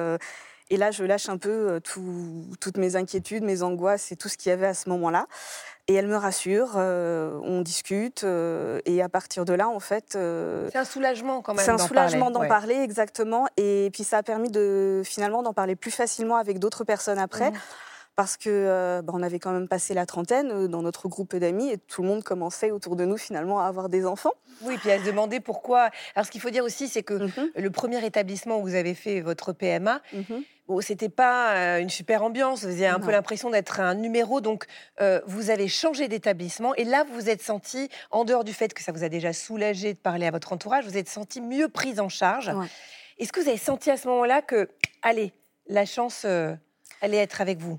et 0.70 0.76
là, 0.76 0.90
je 0.90 1.04
lâche 1.04 1.28
un 1.28 1.38
peu 1.38 1.80
toutes 1.84 2.76
mes 2.76 2.96
inquiétudes, 2.96 3.42
mes 3.42 3.62
angoisses 3.62 4.12
et 4.12 4.16
tout 4.16 4.28
ce 4.28 4.36
qu'il 4.36 4.50
y 4.50 4.52
avait 4.52 4.66
à 4.66 4.74
ce 4.74 4.88
moment-là. 4.88 5.26
Et 5.90 5.94
elle 5.94 6.06
me 6.06 6.16
rassure, 6.16 6.76
on 6.76 7.62
discute, 7.62 8.24
et 8.24 9.02
à 9.02 9.08
partir 9.08 9.46
de 9.46 9.54
là, 9.54 9.68
en 9.68 9.80
fait... 9.80 10.12
c'est 10.12 10.76
un 10.76 10.84
soulagement 10.84 11.40
quand 11.40 11.54
même. 11.54 11.64
C'est 11.64 11.70
un 11.70 11.78
soulagement 11.78 12.30
d'en 12.30 12.46
parler, 12.46 12.74
exactement. 12.74 13.46
Et 13.56 13.88
puis 13.92 14.04
ça 14.04 14.18
a 14.18 14.22
permis 14.22 14.50
de 14.50 15.00
finalement 15.04 15.42
d'en 15.42 15.54
parler 15.54 15.76
plus 15.76 15.90
facilement 15.90 16.36
avec 16.36 16.58
d'autres 16.58 16.84
personnes 16.84 17.18
après. 17.18 17.50
Mmh 17.50 17.58
parce 18.18 18.36
que 18.36 18.50
euh, 18.50 19.00
bah, 19.00 19.12
on 19.14 19.22
avait 19.22 19.38
quand 19.38 19.52
même 19.52 19.68
passé 19.68 19.94
la 19.94 20.04
trentaine 20.04 20.50
euh, 20.50 20.66
dans 20.66 20.82
notre 20.82 21.06
groupe 21.06 21.36
d'amis 21.36 21.70
et 21.70 21.78
tout 21.78 22.02
le 22.02 22.08
monde 22.08 22.24
commençait 22.24 22.72
autour 22.72 22.96
de 22.96 23.04
nous 23.04 23.16
finalement 23.16 23.60
à 23.60 23.66
avoir 23.66 23.88
des 23.88 24.04
enfants. 24.04 24.32
Oui, 24.62 24.76
puis 24.76 24.90
à 24.90 24.98
se 24.98 25.04
demander 25.04 25.38
pourquoi. 25.38 25.90
Alors 26.16 26.26
ce 26.26 26.32
qu'il 26.32 26.40
faut 26.40 26.50
dire 26.50 26.64
aussi, 26.64 26.88
c'est 26.88 27.04
que 27.04 27.14
mhm. 27.14 27.50
le 27.54 27.70
premier 27.70 28.04
établissement 28.04 28.58
où 28.58 28.62
vous 28.62 28.74
avez 28.74 28.94
fait 28.94 29.20
votre 29.20 29.52
PMA, 29.52 30.00
mhm. 30.12 30.42
Bon, 30.68 30.80
c'était 30.80 31.08
pas 31.08 31.56
euh, 31.56 31.80
une 31.80 31.90
super 31.90 32.22
ambiance. 32.22 32.62
Vous 32.62 32.70
aviez 32.70 32.86
un 32.86 33.00
peu 33.00 33.10
l'impression 33.10 33.50
d'être 33.50 33.80
un 33.80 33.94
numéro, 33.94 34.40
donc 34.40 34.66
vous 35.26 35.50
avez 35.50 35.68
changé 35.68 36.08
d'établissement. 36.08 36.74
Et 36.74 36.84
là 36.84 37.04
vous 37.04 37.14
vous 37.14 37.30
êtes 37.30 37.42
senti, 37.42 37.88
en 38.10 38.24
dehors 38.24 38.44
du 38.44 38.52
fait 38.52 38.72
que 38.72 38.82
ça 38.82 38.92
vous 38.92 39.02
a 39.02 39.08
déjà 39.08 39.32
soulagé 39.32 39.94
de 39.94 39.98
parler 39.98 40.26
à 40.26 40.30
votre 40.30 40.52
entourage, 40.52 40.84
vous 40.84 40.96
êtes 40.96 41.08
senti 41.08 41.40
mieux 41.40 41.68
prise 41.68 41.98
en 41.98 42.08
charge. 42.08 42.52
Est-ce 43.18 43.32
que 43.32 43.40
vous 43.40 43.48
avez 43.48 43.58
senti 43.58 43.90
à 43.90 43.96
ce 43.96 44.06
moment-là 44.08 44.42
que, 44.42 44.68
allez, 45.02 45.32
la 45.66 45.86
chance 45.86 46.24
allait 46.24 47.16
être 47.16 47.40
avec 47.40 47.58
vous? 47.58 47.78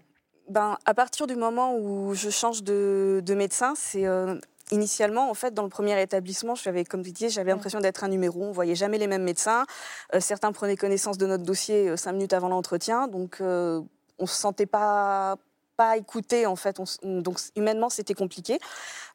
Ben, 0.49 0.79
à 0.85 0.95
partir 0.95 1.27
du 1.27 1.35
moment 1.35 1.75
où 1.75 2.15
je 2.15 2.31
change 2.31 2.63
de, 2.63 3.33
médecin, 3.35 3.75
c'est 3.75 4.07
euh, 4.07 4.35
initialement, 4.71 5.29
en 5.29 5.33
fait, 5.33 5.53
dans 5.53 5.63
le 5.63 5.69
premier 5.69 6.01
établissement, 6.01 6.55
j'avais, 6.55 6.85
comme 6.85 7.03
tu 7.03 7.11
disais, 7.11 7.29
j'avais 7.29 7.51
l'impression 7.51 7.79
d'être 7.79 8.03
un 8.03 8.07
numéro. 8.07 8.43
On 8.43 8.51
voyait 8.51 8.75
jamais 8.75 8.97
les 8.97 9.07
mêmes 9.07 9.23
médecins. 9.23 9.65
Euh, 10.13 10.19
certains 10.19 10.51
prenaient 10.51 10.77
connaissance 10.77 11.17
de 11.17 11.25
notre 11.25 11.43
dossier 11.43 11.89
euh, 11.89 11.97
cinq 11.97 12.13
minutes 12.13 12.33
avant 12.33 12.49
l'entretien, 12.49 13.07
donc 13.07 13.37
on 13.41 14.25
se 14.25 14.35
sentait 14.35 14.65
pas 14.65 15.37
pas 15.77 15.95
écouté 15.95 16.45
en 16.45 16.57
fait. 16.57 16.81
donc 17.03 17.39
humainement, 17.55 17.89
c'était 17.89 18.13
compliqué. 18.13 18.59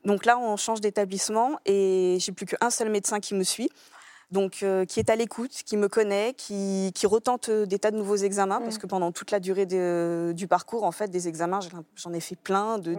Donc 0.07 0.25
là, 0.25 0.39
on 0.39 0.57
change 0.57 0.81
d'établissement 0.81 1.59
et 1.67 2.17
j'ai 2.21 2.33
plus 2.33 2.47
qu'un 2.47 2.71
seul 2.71 2.89
médecin 2.89 3.21
qui 3.21 3.35
me 3.35 3.45
suit 3.45 3.71
donc 4.35 4.63
euh, 4.63 4.85
qui 4.85 5.01
est 5.01 5.09
à 5.09 5.17
l'écoute, 5.17 5.63
qui 5.65 5.77
me 5.77 5.89
connaît, 5.89 6.35
qui, 6.35 6.93
retente 7.05 7.49
euh, 7.49 7.67
des 7.67 7.79
tas 7.79 7.91
de 7.91 7.97
nouveaux 7.97 8.17
examens, 8.17 8.61
parce 8.61 8.77
mm. 8.77 8.81
que 8.81 8.87
pendant 8.87 9.13
toute 9.13 9.31
la 9.31 9.41
durée 9.41 9.67
euh, 9.73 10.33
du 10.33 10.47
parcours, 10.47 10.85
en 10.85 10.93
fait, 10.93 11.09
des 11.09 11.29
examens, 11.29 11.61
j'en 11.95 12.13
ai 12.13 12.21
fait 12.21 12.37
plein 12.37 12.79
de 12.79 12.95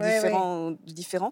différents. 0.86 1.30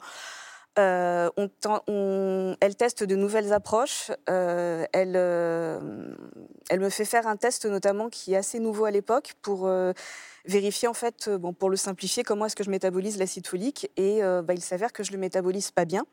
Elle 0.77 2.77
teste 2.77 3.05
de 3.05 3.17
nouvelles 3.17 3.53
approches. 3.53 4.11
elle, 4.27 5.17
elle 6.71 6.81
me 6.81 6.89
fait 6.89 7.05
faire 7.05 7.27
un 7.27 7.37
test 7.37 7.67
notamment 7.67 8.09
qui 8.09 8.35
est 8.35 8.37
assez 8.37 8.59
nouveau 8.59 8.85
à 8.85 8.91
l'époque 8.91 9.35
pour 9.43 9.71
vérifier 10.47 10.89
en 10.89 10.95
fait, 10.95 11.31
bon, 11.31 11.53
pour 11.53 11.71
le 11.71 11.77
simplifier, 11.77 12.23
comment 12.23 12.47
est-ce 12.47 12.57
que 12.57 12.65
je 12.65 12.71
métabolise 12.71 13.19
l'acide 13.19 13.47
folique. 13.47 13.91
Et 13.97 14.21
bah, 14.23 14.55
il 14.55 14.63
s'avère 14.63 14.93
que 14.93 15.03
je 15.03 15.13
le 15.13 15.19
métabolise 15.19 15.71
pas 15.71 15.85
bien. 15.85 16.05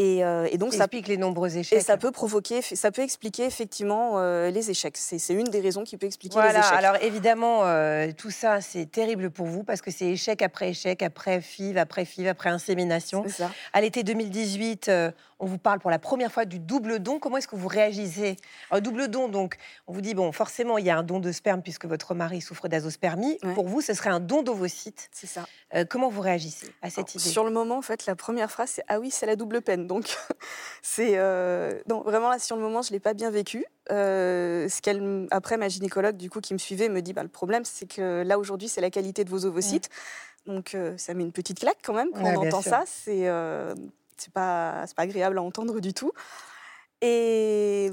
Euh, 0.00 0.48
et, 0.50 0.58
donc 0.58 0.74
ça 0.74 0.86
pique 0.86 1.08
les 1.08 1.16
nombreux 1.16 1.56
échecs. 1.56 1.78
Et 1.78 1.82
ça 1.82 1.96
peut 1.96 2.12
provoquer, 2.12 2.62
ça 2.62 2.92
peut 2.92 3.02
expliquer 3.02 3.44
effectivement 3.44 4.12
euh, 4.16 4.50
les 4.50 4.70
échecs. 4.70 4.96
C'est 4.96 5.34
une 5.34 5.48
des 5.48 5.60
raisons 5.60 5.82
qui 5.82 5.96
peut 5.96 6.06
expliquer 6.06 6.38
les 6.40 6.50
échecs. 6.50 6.72
Alors 6.72 6.96
évidemment, 7.02 7.64
euh, 7.64 8.12
tout 8.16 8.30
ça 8.30 8.60
c'est 8.60 8.86
terrible 8.86 9.30
pour 9.30 9.46
vous 9.46 9.64
parce 9.64 9.82
que 9.82 9.90
c'est 9.90 10.06
échec 10.06 10.42
après 10.42 10.70
échec, 10.70 11.02
après 11.02 11.40
FIV, 11.40 11.78
après 11.78 12.04
FIV, 12.04 12.28
après 12.28 12.50
insémination. 12.50 13.24
À 13.72 13.80
l'été 13.80 14.04
2018, 14.04 14.90
on 15.40 15.46
vous 15.46 15.58
parle 15.58 15.78
pour 15.78 15.90
la 15.90 15.98
première 15.98 16.32
fois 16.32 16.44
du 16.44 16.58
double 16.58 16.98
don. 16.98 17.18
Comment 17.18 17.36
est-ce 17.36 17.48
que 17.48 17.56
vous 17.56 17.68
réagissez? 17.68 18.36
Un 18.70 18.80
double 18.80 19.08
don, 19.08 19.28
donc, 19.28 19.56
on 19.86 19.92
vous 19.92 20.00
dit, 20.00 20.14
bon, 20.14 20.32
forcément, 20.32 20.78
il 20.78 20.84
y 20.84 20.90
a 20.90 20.98
un 20.98 21.02
don 21.02 21.20
de 21.20 21.30
sperme 21.32 21.62
puisque 21.62 21.86
votre 21.86 22.14
mari 22.14 22.40
souffre 22.40 22.68
d'azospermie. 22.68 23.38
Pour 23.54 23.68
vous, 23.68 23.80
ce 23.80 23.94
serait 23.94 24.10
un 24.10 24.20
don 24.20 24.42
d'ovocytes. 24.42 25.08
C'est 25.12 25.26
ça. 25.26 25.46
Euh, 25.74 25.84
comment 25.88 26.08
vous 26.08 26.20
réagissez 26.20 26.66
à 26.82 26.90
cette 26.90 27.14
idée? 27.14 27.22
Sur 27.22 27.44
le 27.44 27.50
moment, 27.50 27.78
en 27.78 27.82
fait, 27.82 28.06
la 28.06 28.16
première 28.16 28.50
phrase, 28.50 28.70
c'est 28.70 28.84
Ah 28.88 28.98
oui, 28.98 29.10
c'est 29.10 29.26
la 29.26 29.36
double 29.36 29.62
peine. 29.62 29.86
Donc, 29.86 30.16
c'est. 30.82 31.12
Euh... 31.16 31.80
Non, 31.88 32.02
vraiment, 32.02 32.30
là, 32.30 32.38
sur 32.38 32.56
le 32.56 32.62
moment, 32.62 32.82
je 32.82 32.90
ne 32.90 32.94
l'ai 32.94 33.00
pas 33.00 33.14
bien 33.14 33.30
vécu. 33.30 33.64
Euh, 33.90 34.68
ce 34.68 34.82
qu'elle, 34.82 35.26
après, 35.30 35.56
ma 35.56 35.68
gynécologue, 35.68 36.16
du 36.16 36.30
coup, 36.30 36.40
qui 36.40 36.52
me 36.52 36.58
suivait, 36.58 36.88
me 36.88 37.00
dit 37.00 37.12
bah, 37.12 37.22
Le 37.22 37.28
problème, 37.28 37.64
c'est 37.64 37.86
que 37.86 38.22
là, 38.22 38.38
aujourd'hui, 38.38 38.68
c'est 38.68 38.80
la 38.80 38.90
qualité 38.90 39.24
de 39.24 39.30
vos 39.30 39.44
ovocytes. 39.44 39.88
Donc, 40.46 40.74
euh, 40.74 40.96
ça 40.96 41.14
met 41.14 41.22
une 41.22 41.32
petite 41.32 41.60
claque 41.60 41.78
quand 41.84 41.92
même 41.92 42.08
quand 42.12 42.24
on 42.24 42.46
entend 42.46 42.62
ça. 42.62 42.84
C'est 42.86 43.28
c'est 44.18 44.32
pas, 44.32 44.84
pas 44.96 45.02
agréable 45.02 45.38
à 45.38 45.42
entendre 45.42 45.80
du 45.80 45.94
tout. 45.94 46.12
Et, 47.00 47.90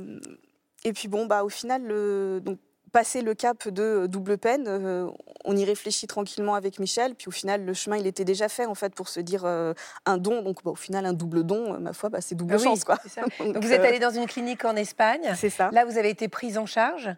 et 0.84 0.94
puis 0.94 1.08
bon, 1.08 1.26
bah, 1.26 1.44
au 1.44 1.50
final, 1.50 1.84
le, 1.84 2.42
donc, 2.44 2.60
passer 2.96 3.22
le 3.22 3.34
cap 3.34 3.68
de 3.68 4.08
double 4.08 4.38
peine, 4.38 4.66
euh, 4.68 5.10
on 5.44 5.58
y 5.58 5.66
réfléchit 5.66 6.08
tranquillement 6.08 6.56
avec 6.56 6.80
Michel, 6.80 7.14
puis 7.14 7.28
au 7.28 7.32
final, 7.32 7.66
le 7.66 7.74
chemin, 7.74 7.98
il 7.98 8.08
était 8.08 8.24
déjà 8.24 8.48
fait, 8.48 8.66
en 8.66 8.74
fait, 8.74 8.96
pour 8.96 9.10
se 9.10 9.20
dire 9.20 9.44
euh, 9.44 9.74
un 10.06 10.18
don. 10.18 10.42
Donc, 10.42 10.64
bah, 10.64 10.72
au 10.72 10.76
final, 10.76 11.06
un 11.06 11.12
double 11.12 11.44
don, 11.44 11.78
ma 11.80 11.92
foi, 11.92 12.10
bah, 12.10 12.22
c'est 12.22 12.36
double 12.36 12.56
ah 12.56 12.58
chance, 12.58 12.86
quoi. 12.86 12.98
donc, 13.40 13.58
vous 13.58 13.72
êtes 13.74 13.82
euh, 13.82 13.88
allé 13.88 14.00
dans 14.00 14.12
une 14.12 14.28
clinique 14.28 14.64
en 14.64 14.78
Espagne. 14.78 15.34
C'est 15.36 15.50
ça. 15.50 15.70
Là, 15.74 15.84
vous 15.84 15.98
avez 15.98 16.10
été 16.10 16.30
prise 16.30 16.58
en 16.58 16.66
charge 16.66 17.14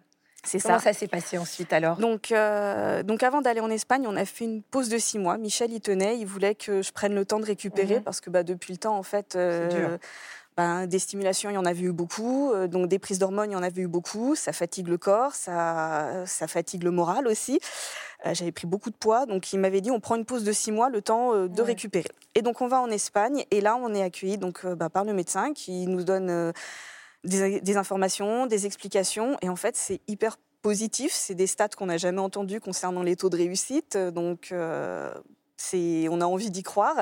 c'est 0.47 0.59
ça. 0.59 0.79
ça 0.79 0.94
s'est 0.94 1.07
passé 1.07 1.38
ensuite 1.38 1.73
alors? 1.73 1.97
Donc, 1.97 2.33
donc 3.05 3.23
avant 3.23 3.41
d'aller 3.41 3.59
en 3.59 3.69
Espagne, 3.69 4.05
on 4.07 4.15
a 4.15 4.25
fait 4.25 4.45
une 4.45 4.61
pause 4.63 4.89
de 4.89 4.97
six 4.97 5.19
mois. 5.19 5.38
Michel 5.38 5.71
y 5.73 5.81
tenait, 5.81 6.17
il 6.17 6.25
voulait 6.25 6.55
que 6.55 6.81
je 6.81 6.91
prenne 6.91 7.13
le 7.13 7.25
temps 7.25 7.39
de 7.39 7.45
récupérer 7.45 7.97
mhm. 7.97 8.03
parce 8.03 8.21
que 8.21 8.29
bah, 8.29 8.44
depuis 8.44 8.73
le 8.73 8.77
temps, 8.77 8.97
en 8.97 9.03
fait, 9.03 9.35
euh, 9.35 9.97
bah, 10.55 10.88
des 10.88 10.99
stimulations, 10.99 11.49
il 11.49 11.53
y 11.53 11.57
en 11.57 11.65
avait 11.65 11.83
eu 11.83 11.91
beaucoup. 11.91 12.51
Euh, 12.51 12.67
donc 12.67 12.88
des 12.88 12.99
prises 12.99 13.19
d'hormones, 13.19 13.51
il 13.51 13.53
y 13.53 13.57
en 13.57 13.63
avait 13.63 13.81
eu 13.81 13.88
beaucoup. 13.88 14.35
Ça 14.35 14.54
fatigue 14.54 14.87
le 14.87 14.97
corps, 14.97 15.33
ça, 15.33 16.25
ça 16.25 16.47
fatigue 16.47 16.83
le 16.83 16.92
moral 16.92 17.27
aussi. 17.27 17.59
Euh, 18.25 18.33
j'avais 18.33 18.51
pris 18.51 18.66
beaucoup 18.66 18.89
de 18.89 18.95
poids, 18.95 19.25
donc 19.25 19.54
il 19.54 19.59
m'avait 19.59 19.81
dit 19.81 19.92
on 19.92 19.99
prend 19.99 20.16
une 20.16 20.25
pause 20.25 20.44
de 20.44 20.51
six 20.51 20.71
mois, 20.71 20.89
le 20.89 21.01
temps 21.01 21.47
de 21.47 21.61
récupérer. 21.61 22.09
Et 22.35 22.42
donc 22.42 22.61
on 22.61 22.68
va 22.68 22.81
en 22.81 22.89
Espagne 22.89 23.45
et 23.51 23.61
là 23.61 23.75
on 23.75 23.94
est 23.94 24.01
accueilli 24.01 24.37
donc 24.37 24.66
bah, 24.66 24.89
par 24.89 25.04
le 25.04 25.13
médecin 25.13 25.54
qui 25.54 25.87
nous 25.87 26.04
donne 26.04 26.54
des, 27.24 27.78
informations, 27.78 28.45
des 28.45 28.66
explications. 28.66 29.38
Et 29.42 29.50
en 29.50 29.56
fait, 29.56 29.76
c'est 29.76 30.02
hyper 30.07 30.38
positif. 30.62 31.12
C'est 31.14 31.36
des 31.36 31.47
stats 31.47 31.69
qu'on 31.69 31.88
n'a 31.88 31.97
jamais 31.97 32.21
entendus 32.21 32.59
concernant 32.59 33.04
les 33.04 33.16
taux 33.16 33.30
de 33.30 33.38
réussite. 33.38 33.97
Donc, 33.97 34.50
euh, 34.52 35.14
on 35.74 36.21
a 36.21 36.26
envie 36.26 36.52
d'y 36.52 36.64
croire. 36.64 37.02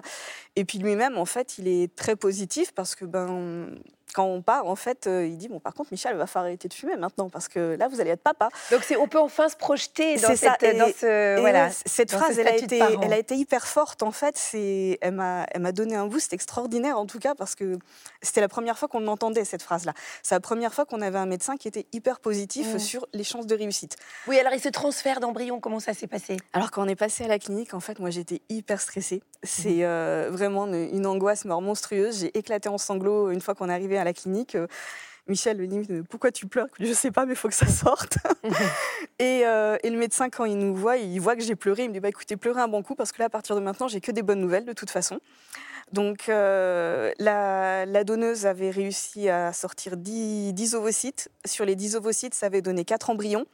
Et 0.56 0.66
puis 0.66 0.80
lui-même, 0.80 1.18
en 1.18 1.26
fait, 1.26 1.58
il 1.58 1.68
est 1.68 1.94
très 1.96 2.16
positif 2.16 2.74
parce 2.74 2.96
que 2.96 3.06
ben, 3.06 3.68
quand 4.14 4.26
on 4.26 4.42
part, 4.42 4.68
en 4.68 4.76
fait, 4.76 5.08
euh, 5.08 5.26
il 5.26 5.38
dit 5.38 5.48
bon, 5.48 5.60
par 5.60 5.74
contre, 5.74 5.90
Michel, 5.92 6.14
il 6.14 6.18
va 6.18 6.28
falloir 6.28 6.48
arrêter 6.48 6.68
de 6.68 6.74
fumer 6.74 6.96
maintenant 6.96 7.30
parce 7.30 7.48
que 7.48 7.76
là, 7.78 7.88
vous 7.88 8.00
allez 8.00 8.12
être 8.12 8.22
papa. 8.22 8.50
Donc, 8.72 8.84
c'est, 8.84 8.96
on 8.96 9.08
peut 9.08 9.20
enfin 9.20 9.50
se 9.50 9.56
projeter 9.56 10.16
dans, 10.18 10.36
cette, 10.36 10.78
dans 10.78 10.88
ce, 10.88 11.40
voilà, 11.40 11.70
cette 11.72 12.12
phrase. 12.12 12.40
Elle 12.40 12.48
a, 12.48 12.56
été, 12.56 12.80
elle 13.02 13.14
a 13.14 13.18
été 13.18 13.36
hyper 13.36 13.68
forte, 13.68 14.04
en 14.04 14.12
fait. 14.12 14.38
C'est, 14.38 14.98
elle 15.02 15.14
m'a, 15.14 15.46
elle 15.52 15.62
m'a 15.62 15.72
donné 15.72 15.96
un 15.96 16.08
boost 16.08 16.34
extraordinaire, 16.34 16.98
en 16.98 17.06
tout 17.06 17.20
cas, 17.20 17.36
parce 17.36 17.56
que 17.56 17.78
c'était 18.22 18.42
la 18.42 18.48
première 18.48 18.78
fois 18.78 18.88
qu'on 18.88 19.08
entendait 19.08 19.46
cette 19.46 19.64
phrase-là. 19.64 19.94
C'est 20.24 20.36
la 20.36 20.40
première 20.40 20.74
fois 20.74 20.86
qu'on 20.86 21.02
avait 21.02 21.18
un 21.18 21.26
médecin 21.26 21.58
qui 21.58 21.68
était 21.68 21.86
hyper 21.92 22.20
positif 22.20 22.76
mmh. 22.76 22.80
sur 22.80 23.08
les 23.14 23.24
chances 23.24 23.48
de 23.48 23.56
réussite. 23.56 23.98
Oui, 24.28 24.40
alors, 24.40 24.54
et 24.54 24.60
ce 24.60 24.70
transfert 24.70 25.20
d'embryon, 25.20 25.60
comment 25.60 25.80
ça 25.80 25.94
s'est 25.94 26.08
passé? 26.08 26.38
Alors, 26.54 26.72
quand 26.72 26.84
on 26.84 26.88
est 26.88 26.96
passé 26.96 27.26
à 27.26 27.28
la 27.28 27.40
clinique, 27.40 27.74
en 27.74 27.80
fait, 27.80 28.00
moi, 28.00 28.10
j'étais 28.10 28.42
hyper 28.50 28.80
stressée. 28.80 29.22
C'est 29.44 29.70
mmh. 29.70 29.84
euh, 29.84 30.30
vraiment 30.32 30.68
une, 30.68 30.96
une 30.96 31.06
angoisse 31.06 31.46
monstrueuse. 31.46 32.22
J'ai 32.22 32.38
éclaté 32.38 32.70
en 32.70 32.78
sanglots 32.78 33.32
une 33.32 33.42
fois 33.42 33.56
qu'on 33.56 33.70
est 33.70 33.74
arrivé 33.74 33.95
à 33.98 34.04
la 34.04 34.14
clinique. 34.14 34.56
Euh, 34.56 34.68
Michel 35.28 35.58
me 35.58 35.66
dit 35.66 35.82
pourquoi 36.10 36.32
tu 36.32 36.48
pleures? 36.48 36.68
Je 36.80 36.94
sais 36.94 37.12
pas, 37.12 37.26
mais 37.26 37.34
il 37.34 37.36
faut 37.36 37.48
que 37.48 37.56
ça 37.56 37.68
sorte. 37.68 38.18
Euh, 39.22 39.78
et, 39.82 39.90
le 39.90 39.98
médecin, 39.98 40.30
quand 40.30 40.44
il 40.44 40.58
nous 40.58 40.76
voit, 40.76 40.98
il 40.98 41.20
voit 41.20 41.36
que 41.36 41.42
j'ai 41.42 41.56
pleuré. 41.56 41.84
Il 41.84 41.90
me 41.90 41.94
dit 41.94 42.00
bah 42.00 42.10
écoutez, 42.10 42.36
pleurez 42.36 42.62
un 42.62 42.68
bon 42.68 42.84
coup 42.84 42.96
parce 42.96 43.12
que 43.12 43.20
là, 43.20 43.26
à 43.26 43.30
partir 43.30 43.56
de 43.56 43.62
maintenant, 43.62 43.88
j'ai 43.88 44.02
que 44.02 44.12
des 44.12 44.24
bonnes 44.24 44.42
nouvelles 44.42 44.66
de 44.66 44.74
toute 44.74 44.90
façon. 44.90 45.20
Donc 45.94 46.28
euh, 46.28 47.12
la, 47.20 48.04
donneuse 48.04 48.46
avait 48.46 48.72
réussi 48.72 49.30
à 49.30 49.54
sortir 49.54 49.96
10, 49.96 50.76
ovocytes. 50.76 51.30
Sur 51.46 51.64
les 51.64 51.76
10 51.76 51.96
ovocytes, 51.96 52.34
ça 52.34 52.48
avait 52.48 52.62
donné 52.62 52.84
4 52.84 53.10
embryons. 53.10 53.46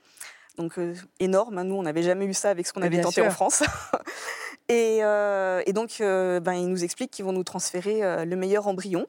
Donc 0.58 0.80
énorme. 1.20 1.60
Hein. 1.60 1.66
Nous, 1.66 1.76
on 1.76 1.84
n'avait 1.84 2.04
jamais 2.04 2.26
eu 2.26 2.34
ça 2.34 2.50
avec 2.50 2.66
ce 2.66 2.74
qu'on 2.74 2.82
avait 2.82 3.02
tenté 3.02 3.22
en 3.22 3.32
France. 3.32 3.64
Et, 4.70 5.00
et 5.00 5.74
donc, 5.74 5.98
ben, 6.00 6.54
ils 6.54 6.70
nous 6.70 6.84
expliquent 6.84 7.12
qu'ils 7.12 7.26
vont 7.26 7.34
nous 7.34 7.44
transférer 7.44 8.26
le 8.26 8.36
meilleur 8.38 8.68
embryon. 8.68 9.06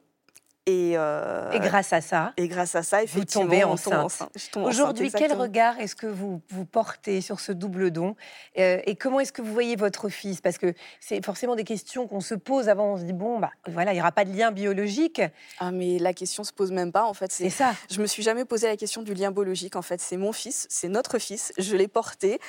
Et, 0.65 0.93
euh, 0.95 1.51
Et 1.51 1.59
grâce 1.59 1.91
à 1.91 1.99
ça, 1.99 2.31
et 2.37 2.47
grâce 2.47 2.73
à 2.75 2.83
ça, 2.83 3.03
effectivement, 3.03 3.43
tombez 3.43 3.65
on 3.65 3.75
tombe 3.75 3.93
enceinte. 3.95 4.31
Aujourd'hui, 4.55 5.11
quel 5.11 5.33
regard 5.33 5.77
est-ce 5.79 5.93
que 5.93 6.07
vous, 6.07 6.39
vous 6.49 6.63
portez 6.65 7.19
sur 7.19 7.41
ce 7.41 7.51
double 7.51 7.91
don 7.91 8.15
Euh, 8.57 8.79
Et 8.85 8.95
comment 8.95 9.19
est-ce 9.19 9.33
que 9.33 9.41
vous 9.41 9.51
voyez 9.51 9.75
votre 9.75 10.07
fils? 10.07 10.39
Parce 10.39 10.57
que 10.57 10.73
c'est 11.01 11.23
forcément 11.25 11.55
des 11.57 11.65
questions 11.65 12.07
qu'on 12.07 12.21
se 12.21 12.33
pose 12.35 12.69
avant. 12.69 12.93
On 12.93 12.97
se 12.97 13.03
dit, 13.03 13.11
bon, 13.11 13.39
bah, 13.39 13.51
voilà, 13.67 13.91
il 13.91 13.95
n'y 13.95 14.01
aura 14.01 14.13
pas 14.13 14.23
de 14.23 14.31
lien 14.31 14.51
biologique. 14.51 15.21
Ah, 15.59 15.71
mais 15.71 15.99
la 15.99 16.13
question 16.13 16.45
se 16.45 16.53
pose 16.53 16.71
même 16.71 16.93
pas, 16.93 17.03
en 17.03 17.13
fait. 17.13 17.29
C'est 17.31 17.43
C'est 17.49 17.57
ça. 17.63 17.73
Je 17.91 17.99
me 18.01 18.07
suis 18.07 18.23
jamais 18.23 18.45
posé 18.45 18.67
la 18.67 18.77
question 18.77 19.01
du 19.01 19.13
lien 19.13 19.31
biologique. 19.31 19.75
En 19.75 19.81
fait, 19.81 19.99
c'est 19.99 20.17
mon 20.17 20.31
fils, 20.31 20.65
c'est 20.69 20.87
notre 20.87 21.19
fils. 21.19 21.51
Je 21.57 21.75
l'ai 21.75 21.89
porté, 21.89 22.39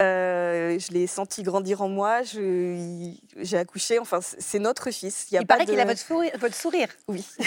euh, 0.00 0.78
je 0.78 0.92
l'ai 0.92 1.06
senti 1.06 1.42
grandir 1.42 1.82
en 1.82 1.88
moi. 1.88 2.20
J'ai 2.22 3.56
accouché. 3.58 3.98
Enfin, 3.98 4.20
c'est 4.20 4.40
c'est 4.40 4.58
notre 4.58 4.90
fils. 4.90 5.26
Il, 5.30 5.34
y 5.34 5.38
a 5.38 5.40
Il 5.42 5.46
pas 5.46 5.54
paraît 5.54 5.66
de- 5.66 5.70
qu'il 5.72 5.80
a 5.80 5.84
votre 5.84 5.98
sourire. 5.98 6.32
Votre 6.40 6.54
sourire. 6.54 6.88
Oui, 7.08 7.26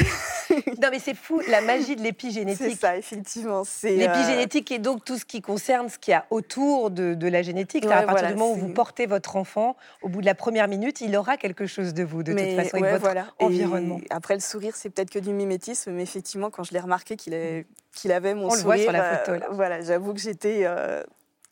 Non, 0.81 0.89
mais 0.91 0.99
c'est 0.99 1.15
fou, 1.15 1.41
la 1.49 1.61
magie 1.61 1.95
de 1.95 1.99
c'est 1.99 2.05
l'épigénétique. 2.05 2.77
ça, 2.79 2.97
effectivement. 2.97 3.63
C'est 3.63 3.93
euh, 3.93 3.97
L'épigénétique 3.97 4.71
est 4.71 4.79
donc 4.79 5.05
tout 5.05 5.17
ce 5.17 5.23
qui 5.25 5.41
concerne 5.41 5.87
ce 5.89 5.97
qu'il 5.97 6.11
y 6.11 6.15
a 6.15 6.25
autour 6.29 6.91
de, 6.91 7.13
de 7.13 7.27
la 7.27 7.41
génétique. 7.41 7.85
Ouais, 7.85 7.91
à 7.91 8.03
partir 8.03 8.11
voilà, 8.11 8.27
du 8.33 8.35
moment 8.35 8.51
où 8.51 8.55
c'est- 8.55 8.61
vous 8.61 8.73
portez 8.73 9.05
votre 9.05 9.35
enfant, 9.37 9.75
au 10.01 10.09
bout 10.09 10.19
de 10.21 10.25
la 10.25 10.35
première 10.35 10.67
minute, 10.67 10.99
il 11.01 11.15
aura 11.15 11.37
quelque 11.37 11.65
chose 11.65 11.93
de 11.93 12.03
vous, 12.03 12.21
de 12.23 12.33
mais, 12.33 12.47
toute 12.55 12.55
façon, 12.65 12.69
avec 12.77 12.83
ouais, 12.83 12.91
votre 12.91 13.03
voilà. 13.03 13.27
Et 13.39 13.45
environnement. 13.45 13.99
après, 14.09 14.33
le 14.33 14.39
sourire, 14.41 14.75
c'est 14.75 14.89
peut-être 14.89 15.09
que 15.11 15.19
du 15.19 15.31
mimétisme, 15.31 15.91
mais 15.91 16.03
effectivement, 16.03 16.49
quand 16.49 16.63
je 16.63 16.73
l'ai 16.73 16.79
remarqué 16.79 17.15
qu'il 17.15 17.33
est- 17.33 17.65
qu'il 17.95 18.11
avait 18.11 18.35
mon 18.35 18.49
On 18.49 18.53
le 18.53 18.59
sourire, 18.59 18.63
voit 18.63 18.77
sur 18.83 18.91
la 18.91 19.03
euh, 19.13 19.17
photo, 19.17 19.39
là. 19.39 19.47
voilà, 19.51 19.81
j'avoue 19.81 20.13
que 20.13 20.19
j'étais 20.19 20.61
euh, 20.65 21.03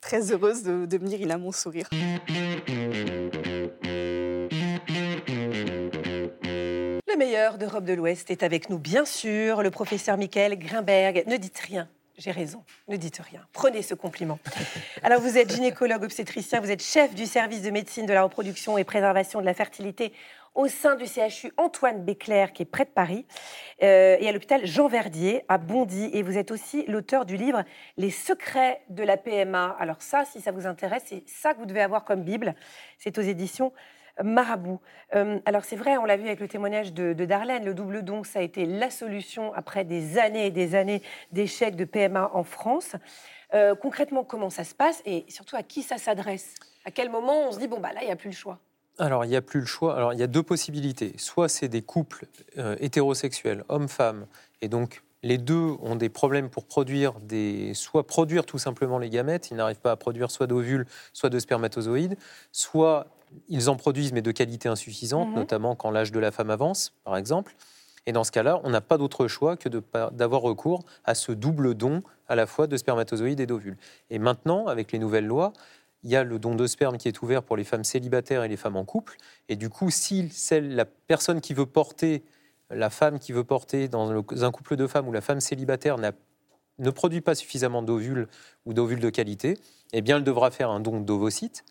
très 0.02 0.32
heureuse 0.32 0.64
de, 0.64 0.86
de 0.86 0.98
me 0.98 1.08
dire 1.08 1.20
il 1.22 1.32
a 1.32 1.38
mon 1.38 1.52
sourire. 1.52 1.88
Le 7.08 7.18
meilleur 7.18 7.58
d'Europe 7.58 7.86
de 7.86 7.94
l'Ouest 7.94 8.32
est 8.32 8.44
avec 8.44 8.70
nous, 8.70 8.80
bien 8.80 9.06
sûr, 9.06 9.62
le 9.62 9.72
professeur 9.72 10.18
Michael 10.18 10.58
Grimberg. 10.58 11.24
Ne 11.28 11.38
dites 11.38 11.60
rien. 11.60 11.90
J'ai 12.20 12.32
raison, 12.32 12.66
ne 12.90 12.98
dites 12.98 13.20
rien. 13.20 13.48
Prenez 13.54 13.82
ce 13.82 13.94
compliment. 13.94 14.40
Alors, 15.04 15.22
vous 15.22 15.38
êtes 15.38 15.54
gynécologue 15.54 16.04
obstétricien, 16.04 16.60
vous 16.60 16.70
êtes 16.70 16.84
chef 16.84 17.16
du 17.16 17.26
service 17.26 17.62
de 17.62 17.70
médecine 17.70 18.06
de 18.06 18.12
la 18.12 18.24
reproduction 18.24 18.78
et 18.78 18.84
préservation 18.84 19.40
de 19.40 19.46
la 19.46 19.54
fertilité 19.54 20.12
au 20.54 20.68
sein 20.68 20.98
du 20.98 21.06
CHU 21.06 21.54
Antoine 21.56 22.04
Béclair, 22.04 22.52
qui 22.52 22.64
est 22.64 22.66
près 22.66 22.84
de 22.84 22.90
Paris, 22.90 23.26
euh, 23.84 24.18
et 24.20 24.28
à 24.28 24.34
l'hôpital 24.34 24.66
Jean 24.66 24.90
Verdier 24.90 25.46
à 25.48 25.58
Bondy. 25.58 26.10
Et 26.12 26.22
vous 26.22 26.38
êtes 26.38 26.52
aussi 26.52 26.84
l'auteur 26.88 27.24
du 27.24 27.38
livre 27.38 27.64
Les 27.96 28.12
secrets 28.12 28.82
de 28.90 29.04
la 29.04 29.16
PMA. 29.16 29.78
Alors 29.80 30.02
ça, 30.02 30.26
si 30.26 30.42
ça 30.42 30.52
vous 30.52 30.68
intéresse, 30.68 31.04
c'est 31.06 31.24
ça 31.26 31.54
que 31.54 31.60
vous 31.60 31.66
devez 31.66 31.82
avoir 31.82 32.04
comme 32.04 32.24
Bible. 32.24 32.54
C'est 32.98 33.18
aux 33.18 33.22
éditions 33.22 33.72
Marabout. 34.24 34.80
Euh, 35.16 35.40
alors 35.46 35.64
c'est 35.64 35.76
vrai, 35.76 35.98
on 35.98 36.06
l'a 36.06 36.18
vu 36.18 36.26
avec 36.28 36.40
le 36.40 36.48
témoignage 36.48 36.94
de, 36.94 37.14
de 37.14 37.26
Darlene, 37.26 37.66
le 37.66 37.74
double 37.74 38.04
don, 38.04 38.24
ça 38.24 38.40
a 38.40 38.42
été 38.42 38.66
la 38.66 38.90
solution 38.90 39.54
après 39.54 39.84
des 39.84 40.18
années 40.18 40.48
et 40.48 40.52
des 40.52 40.76
années 40.76 41.02
d'échecs 41.32 41.76
de 41.76 41.86
PMA 41.86 42.32
en 42.34 42.44
France. 42.44 42.96
Euh, 43.54 43.76
concrètement, 43.76 44.24
comment 44.24 44.50
ça 44.50 44.64
se 44.64 44.76
passe 44.76 45.02
et 45.06 45.26
surtout 45.28 45.56
à 45.56 45.64
qui 45.64 45.82
ça 45.82 45.98
s'adresse? 45.98 46.56
À 46.86 46.92
quel 46.92 47.10
moment 47.10 47.48
on 47.48 47.52
se 47.52 47.60
dit, 47.60 47.68
bon, 47.68 47.80
bah 47.80 47.94
là, 47.94 48.02
il 48.02 48.06
n'y 48.06 48.12
a 48.12 48.16
plus 48.16 48.30
le 48.30 48.36
choix? 48.36 48.60
Alors, 49.00 49.26
il 49.26 49.30
n'y 49.30 49.36
a 49.36 49.42
plus 49.42 49.62
le 49.62 49.66
choix. 49.66 49.96
Alors, 49.96 50.14
il 50.14 50.20
y 50.20 50.24
a 50.24 50.28
deux 50.28 50.44
possibilités. 50.44 51.14
Soit 51.18 51.50
c'est 51.50 51.70
des 51.70 51.82
couples 51.82 52.26
euh, 52.58 52.76
hétérosexuels, 52.80 53.64
hommes-femmes, 53.70 54.28
et 54.62 54.68
donc 54.68 55.02
les 55.24 55.38
deux 55.38 55.76
ont 55.82 55.96
des 55.96 56.10
problèmes 56.10 56.50
pour 56.50 56.66
produire 56.66 57.14
des, 57.20 57.74
soit 57.74 58.06
produire 58.08 58.46
tout 58.46 58.58
simplement 58.58 59.00
les 59.00 59.10
gamètes, 59.10 59.52
ils 59.52 59.58
n'arrivent 59.58 59.80
pas 59.80 59.92
à 59.92 59.96
produire 59.96 60.32
soit 60.32 60.48
d'ovules, 60.48 60.86
soit 61.12 61.30
de 61.30 61.40
spermatozoïdes, 61.40 62.18
soit 62.52 63.08
ils 63.48 63.70
en 63.70 63.76
produisent 63.76 64.14
mais 64.14 64.22
de 64.22 64.32
qualité 64.32 64.70
insuffisante, 64.70 65.30
Mhm. 65.30 65.36
notamment 65.36 65.76
quand 65.76 65.92
l'âge 65.92 66.12
de 66.12 66.20
la 66.20 66.32
femme 66.32 66.50
avance, 66.50 66.94
par 67.04 67.18
exemple. 67.18 67.56
Et 68.06 68.12
dans 68.12 68.24
ce 68.24 68.32
cas-là, 68.32 68.60
on 68.64 68.70
n'a 68.70 68.82
pas 68.82 68.98
d'autre 68.98 69.28
choix 69.28 69.56
que 69.58 69.70
d'avoir 69.70 70.42
recours 70.42 70.84
à 71.06 71.14
ce 71.16 71.32
double 71.32 71.76
don 71.76 72.02
à 72.28 72.36
la 72.36 72.48
fois 72.48 72.66
de 72.68 72.76
spermatozoïdes 72.78 73.40
et 73.40 73.46
d'ovules. 73.46 73.78
Et 74.10 74.20
maintenant, 74.20 74.68
avec 74.68 74.92
les 74.92 75.00
nouvelles 75.00 75.26
lois, 75.28 75.54
il 76.04 76.10
y 76.10 76.16
a 76.16 76.24
le 76.24 76.40
don 76.40 76.56
de 76.56 76.66
sperme 76.66 76.98
qui 76.98 77.08
est 77.08 77.22
ouvert 77.22 77.44
pour 77.44 77.58
les 77.58 77.66
femmes 77.66 77.84
célibataires 77.84 78.44
et 78.44 78.48
les 78.48 78.56
femmes 78.58 78.78
en 78.78 78.86
couple. 78.86 79.18
Et 79.50 79.58
du 79.58 79.70
coup, 79.70 79.90
si 79.92 80.30
celle, 80.30 80.76
la 80.76 80.86
personne 80.86 81.42
qui 81.42 81.54
veut 81.54 81.66
porter, 81.66 82.24
la 82.70 82.90
femme 82.90 83.20
qui 83.20 83.32
veut 83.34 83.44
porter 83.44 83.88
dans 83.90 84.10
un 84.12 84.52
couple 84.52 84.76
de 84.78 84.88
femmes 84.88 85.08
où 85.08 85.12
la 85.12 85.22
femme 85.22 85.42
célibataire 85.42 85.98
ne 85.98 86.90
produit 86.92 87.22
pas 87.22 87.36
suffisamment 87.36 87.82
d'ovules 87.84 88.28
ou 88.66 88.74
d'ovules 88.74 89.02
de 89.02 89.10
qualité, 89.10 89.58
eh 89.92 90.02
bien, 90.02 90.18
elle 90.18 90.24
devra 90.24 90.52
faire 90.52 90.70
un 90.70 90.80
don 90.80 91.02
d'ovocytes. 91.02 91.64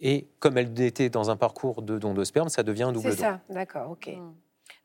Et 0.00 0.28
comme 0.38 0.58
elle 0.58 0.80
était 0.80 1.08
dans 1.10 1.30
un 1.30 1.36
parcours 1.36 1.82
de 1.82 1.98
don 1.98 2.14
de 2.14 2.24
sperme, 2.24 2.48
ça 2.48 2.62
devient 2.62 2.84
un 2.84 2.92
double 2.92 3.10
C'est 3.10 3.16
don. 3.16 3.22
ça, 3.22 3.40
d'accord, 3.50 3.90
ok. 3.90 4.06
Mm. 4.08 4.32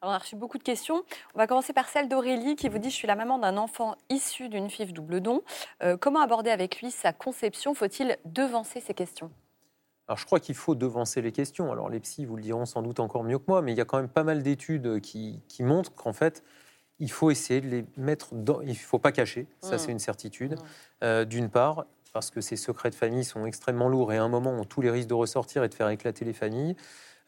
Alors, 0.02 0.12
on 0.12 0.16
a 0.16 0.18
reçu 0.18 0.36
beaucoup 0.36 0.58
de 0.58 0.64
questions. 0.64 1.04
On 1.34 1.38
va 1.38 1.48
commencer 1.48 1.72
par 1.72 1.88
celle 1.88 2.10
d'Aurélie 2.10 2.56
qui 2.56 2.68
vous 2.68 2.78
dit 2.80 2.90
Je 2.90 2.96
suis 2.96 3.08
la 3.08 3.16
maman 3.16 3.38
d'un 3.40 3.56
enfant 3.58 3.96
issu 4.10 4.50
d'une 4.50 4.70
FIV 4.70 4.92
double 4.92 5.22
don. 5.22 5.42
Euh, 5.82 5.96
comment 5.98 6.22
aborder 6.22 6.50
avec 6.52 6.82
lui 6.82 6.92
sa 6.92 7.14
conception? 7.14 7.74
Faut-il 7.74 8.18
devancer 8.26 8.82
ces 8.82 8.94
questions? 8.94 9.32
Alors, 10.08 10.18
je 10.18 10.26
crois 10.26 10.42
qu'il 10.42 10.56
faut 10.56 10.76
devancer 10.76 11.22
les 11.22 11.32
questions. 11.32 11.72
Alors, 11.72 11.90
les 11.90 12.00
psys 12.02 12.26
vous 12.26 12.36
le 12.36 12.42
diront 12.42 12.66
sans 12.66 12.82
doute 12.82 13.00
encore 13.00 13.24
mieux 13.24 13.40
que 13.40 13.46
moi, 13.48 13.62
mais 13.62 13.72
il 13.72 13.78
y 13.78 13.82
a 13.82 13.86
quand 13.86 13.98
même 13.98 14.10
pas 14.10 14.24
mal 14.24 14.44
d'études 14.44 15.00
qui, 15.00 15.42
qui 15.48 15.64
montrent 15.64 15.94
qu'en 15.96 16.12
fait, 16.12 16.44
il 17.00 17.10
faut 17.10 17.32
essayer 17.32 17.62
de 17.62 17.68
les 17.68 17.86
mettre 17.96 18.34
dans. 18.36 18.60
Il 18.62 18.70
ne 18.70 18.74
faut 18.74 19.00
pas 19.00 19.14
cacher, 19.14 19.48
ça, 19.62 19.76
Mm. 19.76 19.80
c'est 19.80 19.92
une 19.92 20.00
certitude. 20.00 20.54
Mm. 20.56 20.64
Euh, 21.04 21.26
D'une 21.26 21.50
part, 21.50 21.86
parce 22.14 22.30
que 22.30 22.42
ces 22.42 22.56
secrets 22.56 22.92
de 22.92 22.96
famille 22.96 23.24
sont 23.24 23.46
extrêmement 23.46 23.90
lourds 23.90 24.14
et 24.14 24.18
à 24.18 24.24
un 24.24 24.30
moment 24.30 24.52
ont 24.52 24.64
tous 24.64 24.82
les 24.82 24.92
risques 24.92 25.10
de 25.10 25.16
ressortir 25.16 25.64
et 25.64 25.70
de 25.70 25.74
faire 25.74 25.90
éclater 25.90 26.24
les 26.24 26.34
familles. 26.34 26.76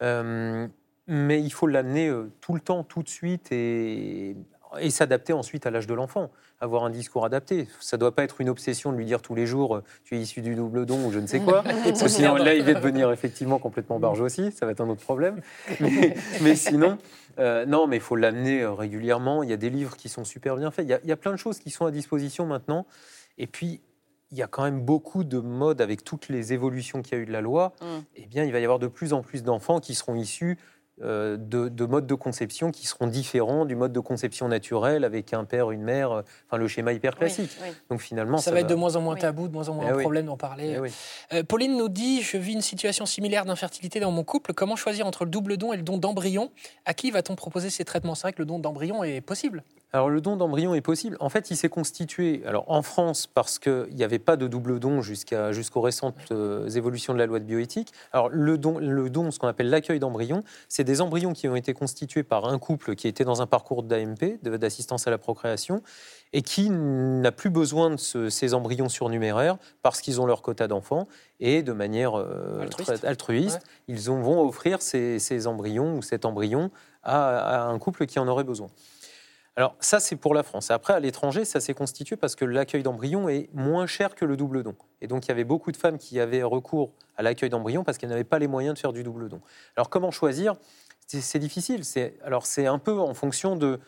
Euh, 0.01 0.67
mais 1.07 1.41
il 1.41 1.51
faut 1.51 1.67
l'amener 1.67 2.07
euh, 2.07 2.31
tout 2.39 2.53
le 2.53 2.59
temps, 2.59 2.83
tout 2.83 3.03
de 3.03 3.09
suite 3.09 3.51
et, 3.51 4.35
et 4.79 4.89
s'adapter 4.89 5.33
ensuite 5.33 5.65
à 5.65 5.71
l'âge 5.71 5.87
de 5.87 5.93
l'enfant. 5.93 6.31
Avoir 6.61 6.83
un 6.83 6.89
discours 6.89 7.25
adapté. 7.25 7.67
Ça 7.79 7.97
ne 7.97 7.99
doit 7.99 8.13
pas 8.13 8.23
être 8.23 8.41
une 8.41 8.49
obsession 8.49 8.91
de 8.91 8.97
lui 8.97 9.05
dire 9.05 9.21
tous 9.21 9.35
les 9.35 9.45
jours 9.45 9.77
euh, 9.77 9.83
tu 10.03 10.15
es 10.15 10.19
issu 10.19 10.41
du 10.41 10.55
double 10.55 10.85
don 10.85 11.05
ou 11.07 11.11
je 11.11 11.19
ne 11.19 11.27
sais 11.27 11.39
quoi. 11.39 11.63
Parce 11.83 12.03
que 12.03 12.07
sinon, 12.07 12.35
là, 12.35 12.53
il 12.53 12.63
va 12.63 12.75
devenir 12.75 13.11
effectivement 13.11 13.59
complètement 13.59 13.99
barge 13.99 14.21
aussi. 14.21 14.51
Ça 14.51 14.65
va 14.65 14.71
être 14.71 14.81
un 14.81 14.89
autre 14.89 15.03
problème. 15.03 15.41
Mais, 15.79 16.15
mais 16.41 16.55
sinon, 16.55 16.97
euh, 17.39 17.65
non, 17.65 17.87
mais 17.87 17.97
il 17.97 18.01
faut 18.01 18.15
l'amener 18.15 18.65
régulièrement. 18.65 19.43
Il 19.43 19.49
y 19.49 19.53
a 19.53 19.57
des 19.57 19.69
livres 19.69 19.97
qui 19.97 20.09
sont 20.09 20.23
super 20.23 20.55
bien 20.55 20.71
faits. 20.71 20.85
Il 20.85 20.89
y 20.89 20.93
a, 20.93 20.99
il 21.03 21.09
y 21.09 21.11
a 21.11 21.17
plein 21.17 21.31
de 21.31 21.37
choses 21.37 21.59
qui 21.59 21.69
sont 21.69 21.85
à 21.85 21.91
disposition 21.91 22.45
maintenant. 22.45 22.85
Et 23.37 23.47
puis, 23.47 23.81
il 24.35 24.39
y 24.39 24.43
a 24.43 24.47
quand 24.47 24.63
même 24.63 24.81
beaucoup 24.81 25.23
de 25.23 25.39
modes 25.39 25.79
avec 25.79 26.03
toutes 26.03 26.27
les 26.27 26.51
évolutions 26.51 27.01
qu'il 27.01 27.17
y 27.17 27.19
a 27.21 27.23
eu 27.23 27.25
de 27.25 27.31
la 27.31 27.39
loi. 27.39 27.71
Mm. 27.81 27.85
Eh 28.17 28.25
bien, 28.25 28.43
il 28.43 28.51
va 28.51 28.59
y 28.59 28.63
avoir 28.65 28.79
de 28.79 28.87
plus 28.87 29.13
en 29.13 29.21
plus 29.21 29.43
d'enfants 29.43 29.79
qui 29.79 29.95
seront 29.95 30.15
issus 30.15 30.57
euh, 31.01 31.35
de, 31.37 31.67
de 31.67 31.85
modes 31.85 32.07
de 32.07 32.13
conception 32.15 32.71
qui 32.71 32.87
seront 32.87 33.07
différents 33.07 33.65
du 33.65 33.75
mode 33.75 33.91
de 33.91 33.99
conception 33.99 34.47
naturel 34.47 35.03
avec 35.03 35.33
un 35.33 35.43
père, 35.43 35.71
une 35.71 35.83
mère, 35.83 36.11
euh, 36.11 36.21
enfin 36.47 36.57
le 36.57 36.67
schéma 36.69 36.93
hyper 36.93 37.15
classique. 37.15 37.51
Oui, 37.61 37.67
oui. 37.69 37.75
Donc 37.89 38.01
finalement, 38.01 38.37
Ça, 38.37 38.51
va 38.51 38.59
être 38.61 38.67
de 38.67 38.75
moins 38.75 38.95
en 38.95 39.01
moins 39.01 39.15
Oui. 39.15 39.19
tabou, 39.21 39.47
de 39.47 39.53
moins 39.53 39.67
en 39.69 39.73
moins 39.73 39.85
Eh 39.87 39.91
un 39.91 39.95
oui. 39.95 40.03
problème 40.03 40.25
d'en 40.25 40.37
parler. 40.37 40.73
Eh 40.75 40.79
oui. 40.79 40.89
Euh, 41.33 41.43
Pauline 41.43 41.77
nous 41.77 41.89
dit 41.89 42.21
Je 42.21 42.37
vis 42.37 42.53
une 42.53 42.61
situation 42.61 43.05
similaire 43.05 43.45
d'infertilité 43.45 43.99
dans 44.01 44.11
mon 44.11 44.23
couple. 44.23 44.53
Comment 44.53 44.75
choisir 44.75 45.05
entre 45.07 45.23
le 45.25 45.31
double 45.31 45.57
don 45.57 45.73
et 45.73 45.77
le 45.77 45.83
don 45.83 45.97
d'embryon? 45.97 46.49
À 46.85 46.93
qui 46.93 47.11
va-t-on 47.11 47.35
proposer 47.35 47.69
ces 47.69 47.83
traitements? 47.83 48.15
C'est 48.15 48.23
vrai 48.23 48.33
que 48.33 48.39
le 48.41 48.45
don 48.45 48.59
d'embryon 48.59 49.03
est 49.03 49.19
possible. 49.21 49.63
Alors 49.95 50.09
le 50.09 50.19
don 50.19 50.35
d'embryon 50.35 50.75
est 50.75 50.81
possible. 50.81 51.15
En 51.21 51.29
fait, 51.29 51.51
il 51.51 51.55
s'est 51.55 51.69
constitué 51.69 52.43
alors 52.45 52.65
en 52.69 52.81
France 52.81 53.27
parce 53.27 53.59
qu'il 53.59 53.87
n'y 53.93 54.03
avait 54.03 54.19
pas 54.19 54.35
de 54.35 54.45
double 54.45 54.77
don 54.81 55.01
jusqu'à 55.01 55.53
jusqu'aux 55.53 55.79
récentes 55.79 56.17
euh, 56.31 56.67
évolutions 56.67 57.13
de 57.13 57.17
la 57.17 57.25
loi 57.25 57.39
de 57.39 57.45
bioéthique. 57.45 57.93
Alors 58.11 58.27
le 58.27 58.57
don, 58.57 58.77
le 58.77 59.09
don, 59.09 59.31
ce 59.31 59.39
qu'on 59.39 59.47
appelle 59.47 59.69
l'accueil 59.69 59.99
d'embryons, 59.99 60.43
c'est 60.67 60.83
des 60.83 60.99
embryons 60.99 61.31
qui 61.31 61.47
ont 61.47 61.55
été 61.55 61.73
constitués 61.73 62.23
par 62.23 62.43
un 62.45 62.59
couple 62.59 62.95
qui 62.95 63.07
était 63.07 63.23
dans 63.23 63.41
un 63.41 63.47
parcours 63.47 63.83
d'AMP, 63.83 64.37
d'assistance 64.43 65.07
à 65.07 65.11
la 65.11 65.17
procréation, 65.17 65.81
et 66.33 66.41
qui 66.41 66.69
n'a 66.69 67.31
plus 67.31 67.49
besoin 67.49 67.91
de 67.91 67.95
ce- 67.97 68.29
ces 68.29 68.53
embryons 68.53 68.89
surnuméraires 68.89 69.55
parce 69.81 70.01
qu'ils 70.01 70.19
ont 70.19 70.25
leur 70.25 70.41
quota 70.41 70.67
d'enfants 70.67 71.07
et 71.39 71.63
de 71.63 71.71
manière 71.71 72.19
euh, 72.19 72.59
Altruiste. 73.05 73.61
ils 73.87 74.11
ont- 74.11 74.21
vont 74.21 74.45
offrir 74.45 74.81
ces, 74.81 75.19
ces 75.19 75.47
embryons 75.47 75.95
ou 75.95 76.01
cet 76.01 76.25
embryon 76.25 76.69
à- 77.03 77.37
à 77.37 77.61
un 77.67 77.77
couple 77.79 78.07
qui 78.07 78.19
en 78.19 78.27
aurait 78.27 78.43
besoin. 78.43 78.67
Alors 79.57 79.75
ça, 79.79 79.99
c'est 80.01 80.17
pour 80.17 80.33
la 80.33 80.43
France. 80.43 80.69
Après, 80.69 80.93
à 80.93 80.99
l'étranger, 80.99 81.45
ça 81.45 81.59
s'est 81.61 81.73
constitué 81.73 82.17
parce 82.17 82.35
que 82.35 82.43
l'accueil 82.43 82.83
d'embryons 82.83 83.29
est 83.29 83.49
moins 83.53 83.87
cher 83.87 84.13
que 84.15 84.25
le 84.25 84.35
double 84.35 84.63
don. 84.63 84.75
Et 85.01 85.07
donc, 85.07 85.25
il 85.25 85.29
y 85.29 85.31
avait 85.31 85.45
beaucoup 85.45 85.71
de 85.71 85.77
femmes 85.77 85.97
qui 85.97 86.19
avaient 86.19 86.43
recours 86.43 86.91
à 87.15 87.23
l'accueil 87.23 87.49
d'embryons 87.49 87.83
parce 87.85 87.97
qu'elles 87.97 88.09
n'avaient 88.09 88.25
pas 88.25 88.39
les 88.39 88.47
moyens 88.47 88.75
de 88.75 88.79
faire 88.79 88.91
du 88.91 89.03
double 89.03 89.29
don. 89.29 89.39
Alors, 89.77 89.89
comment 89.89 90.11
choisir? 90.11 90.55
C'est 91.07 91.39
difficile. 91.39 91.85
C'est- 91.85 92.15
Alors, 92.23 92.45
c'est 92.45 92.65
un 92.65 92.79
peu 92.79 92.99
en 92.99 93.13
fonction 93.13 93.55
de 93.55 93.79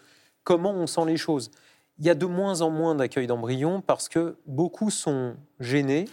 comment 0.44 0.72
on 0.72 0.88
sent 0.88 1.06
les 1.06 1.18
choses. 1.18 1.52
Il 2.00 2.06
y 2.06 2.10
a 2.10 2.16
de 2.16 2.26
moins 2.28 2.62
en 2.62 2.70
moins 2.70 2.96
d'accueil 2.96 3.28
d'embryons 3.28 3.82
parce 3.82 4.08
que 4.08 4.38
beaucoup 4.46 4.90
sont 4.92 5.36
gênés 5.60 6.06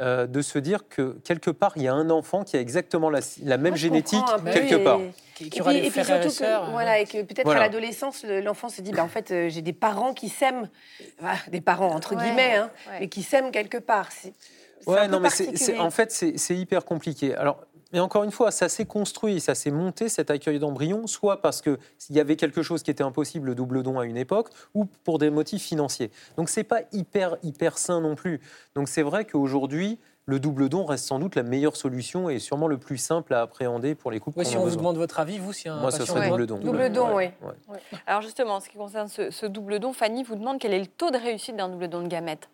euh, 0.00 0.26
de 0.26 0.42
se 0.42 0.58
dire 0.58 0.88
que 0.88 1.12
quelque 1.24 1.50
part, 1.50 1.72
il 1.76 1.82
y 1.82 1.88
a 1.88 1.94
un 1.94 2.10
enfant 2.10 2.42
qui 2.42 2.56
a 2.56 2.60
exactement 2.60 3.08
la, 3.08 3.20
la 3.44 3.56
même 3.56 3.72
Moi, 3.72 3.76
génétique 3.78 4.24
un 4.34 4.38
peu, 4.40 4.50
quelque 4.50 4.82
part. 4.82 4.98
Qui, 5.36 5.60
aura 5.60 5.72
les 5.74 5.80
et 5.80 5.86
et 5.86 5.90
surtout 6.04 6.30
sœurs. 6.30 6.66
que, 6.66 6.70
voilà, 6.70 6.98
et 6.98 7.04
que 7.04 7.22
peut-être 7.22 7.44
Voilà. 7.44 7.60
à 7.60 7.62
l'adolescence, 7.64 8.24
le- 8.24 8.40
l'enfant 8.40 8.70
se 8.70 8.80
dit, 8.80 8.92
bah, 8.92 9.04
en 9.04 9.08
fait, 9.08 9.30
euh, 9.30 9.48
j'ai 9.50 9.60
des 9.60 9.74
parents 9.74 10.14
qui 10.14 10.30
s'aiment, 10.30 10.70
des 11.48 11.60
parents 11.60 11.94
entre 11.94 12.16
Ouais, 12.16 12.22
guillemets, 12.24 12.54
hein, 12.54 12.70
ouais. 12.90 13.00
mais 13.00 13.08
qui 13.08 13.22
s'aiment 13.22 13.50
quelque 13.50 13.78
part. 13.78 14.10
C'est 14.12 14.32
c'est 14.80 14.90
Ouais, 14.90 14.98
un 15.00 15.06
peu 15.06 15.12
non, 15.12 15.20
mais 15.20 15.28
c'est- 15.30 15.44
c'est- 15.44 15.50
particulier. 15.52 15.78
en 15.80 15.90
fait, 15.90 16.10
c'est 16.12 16.38
c'est 16.38 16.56
hyper 16.56 16.84
compliqué. 16.86 17.34
Alors, 17.34 17.60
mais 17.92 18.00
encore 18.00 18.24
une 18.24 18.30
fois, 18.30 18.50
ça 18.50 18.68
s'est 18.68 18.84
construit, 18.86 19.40
ça 19.40 19.54
s'est 19.54 19.70
monté 19.70 20.08
cet 20.08 20.30
accueil 20.30 20.58
d'embryon, 20.58 21.06
soit 21.06 21.40
parce 21.42 21.60
qu'il 21.62 21.76
y 22.10 22.20
avait 22.20 22.36
quelque 22.36 22.62
chose 22.62 22.82
qui 22.82 22.90
était 22.90 23.04
impossible, 23.04 23.48
le 23.48 23.54
double 23.54 23.82
don 23.82 23.98
à 23.98 24.04
une 24.06 24.16
époque, 24.16 24.48
ou 24.74 24.84
pour 24.86 25.18
des 25.18 25.30
motifs 25.30 25.62
financiers. 25.62 26.10
Donc 26.36 26.48
c'est 26.48 26.64
pas 26.64 26.80
hyper 26.92 27.36
hyper 27.42 27.78
sain 27.78 28.00
non 28.00 28.14
plus. 28.16 28.40
Donc 28.74 28.88
c'est 28.88 29.02
vrai 29.02 29.24
qu'aujourd'hui, 29.24 29.98
le 30.28 30.40
double 30.40 30.68
don 30.68 30.84
reste 30.84 31.04
sans 31.06 31.20
doute 31.20 31.36
la 31.36 31.44
meilleure 31.44 31.76
solution 31.76 32.28
et 32.28 32.40
sûrement 32.40 32.66
le 32.66 32.78
plus 32.78 32.98
simple 32.98 33.32
à 33.32 33.42
appréhender 33.42 33.94
pour 33.94 34.10
les 34.10 34.18
couples. 34.18 34.40
Qui 34.40 34.46
si 34.46 34.56
on 34.56 34.60
vous 34.60 34.64
besoin. 34.66 34.78
demande 34.82 34.96
votre 34.96 35.20
avis, 35.20 35.38
vous, 35.38 35.52
si 35.52 35.68
un 35.68 35.76
Moi, 35.80 35.92
ce 35.92 35.98
patient 35.98 36.14
serait 36.14 36.26
vous 36.30 36.36
double 36.36 36.46
don. 36.46 36.58
Double 36.58 36.90
don, 36.92 37.14
Ouais, 37.14 37.32
oui. 37.42 37.48
ouais. 37.68 37.78
Alors 38.08 38.22
justement, 38.22 38.54
en 38.56 38.60
ce 38.60 38.68
qui 38.68 38.76
concerne 38.76 39.06
ce, 39.06 39.30
ce 39.30 39.46
double 39.46 39.78
don, 39.78 39.92
Fanny 39.92 40.24
vous 40.24 40.34
demande 40.34 40.58
quel 40.58 40.72
est 40.74 40.80
le 40.80 40.86
taux 40.88 41.12
de 41.12 41.16
réussite 41.16 41.56
d'un 41.56 41.68
double 41.68 41.86
don 41.88 42.02
de 42.02 42.08
gamètes. 42.08 42.50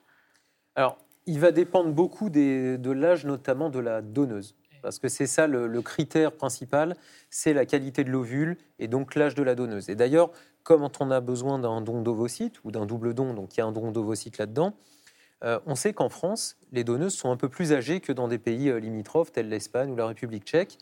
Alors, 0.75 0.99
il 1.25 1.41
va 1.41 1.51
dépendre 1.51 1.91
beaucoup 1.93 2.29
des- 2.29 2.77
de 2.77 2.91
l'âge, 2.91 3.25
notamment 3.25 3.71
de 3.71 3.79
la 3.79 4.03
donneuse. 4.03 4.55
Parce 4.83 4.99
que 4.99 5.09
c'est 5.09 5.27
ça 5.29 5.47
le, 5.47 5.67
le 5.67 5.81
critère 5.81 6.33
principal, 6.33 6.97
c'est 7.31 7.55
la 7.55 7.65
qualité 7.65 8.05
de 8.05 8.11
l'ovule 8.11 8.59
et 8.81 8.89
donc 8.89 9.15
l'âge 9.15 9.35
de 9.35 9.43
la 9.45 9.55
donneuse. 9.55 9.89
Et 9.89 9.95
d'ailleurs, 9.95 10.31
comme 10.63 10.87
on 11.01 11.11
a 11.11 11.21
besoin 11.21 11.59
d'un 11.59 11.81
don 11.81 12.03
d'ovocytes 12.03 12.57
ou 12.65 12.71
d'un 12.73 12.85
double 12.85 13.15
don, 13.15 13.33
donc 13.33 13.57
il 13.57 13.61
y 13.61 13.63
a 13.63 13.67
un 13.67 13.73
don 13.73 13.93
d'ovocytes 13.93 14.39
là-dedans, 14.39 14.75
euh, 15.45 15.59
on 15.67 15.75
sait 15.75 15.93
qu'en 15.93 16.09
France, 16.09 16.57
les 16.73 16.85
donneuses 16.85 17.15
sont 17.15 17.31
un 17.31 17.37
peu 17.37 17.49
plus 17.49 17.73
âgées 17.73 18.01
que 18.01 18.13
dans 18.13 18.29
des 18.29 18.39
pays 18.39 18.69
euh, 18.69 18.79
limitrophes 18.79 19.33
tels 19.33 19.49
l'Espagne 19.49 19.91
ou 19.91 19.97
la 19.97 20.07
République 20.07 20.45
tchèque. 20.45 20.79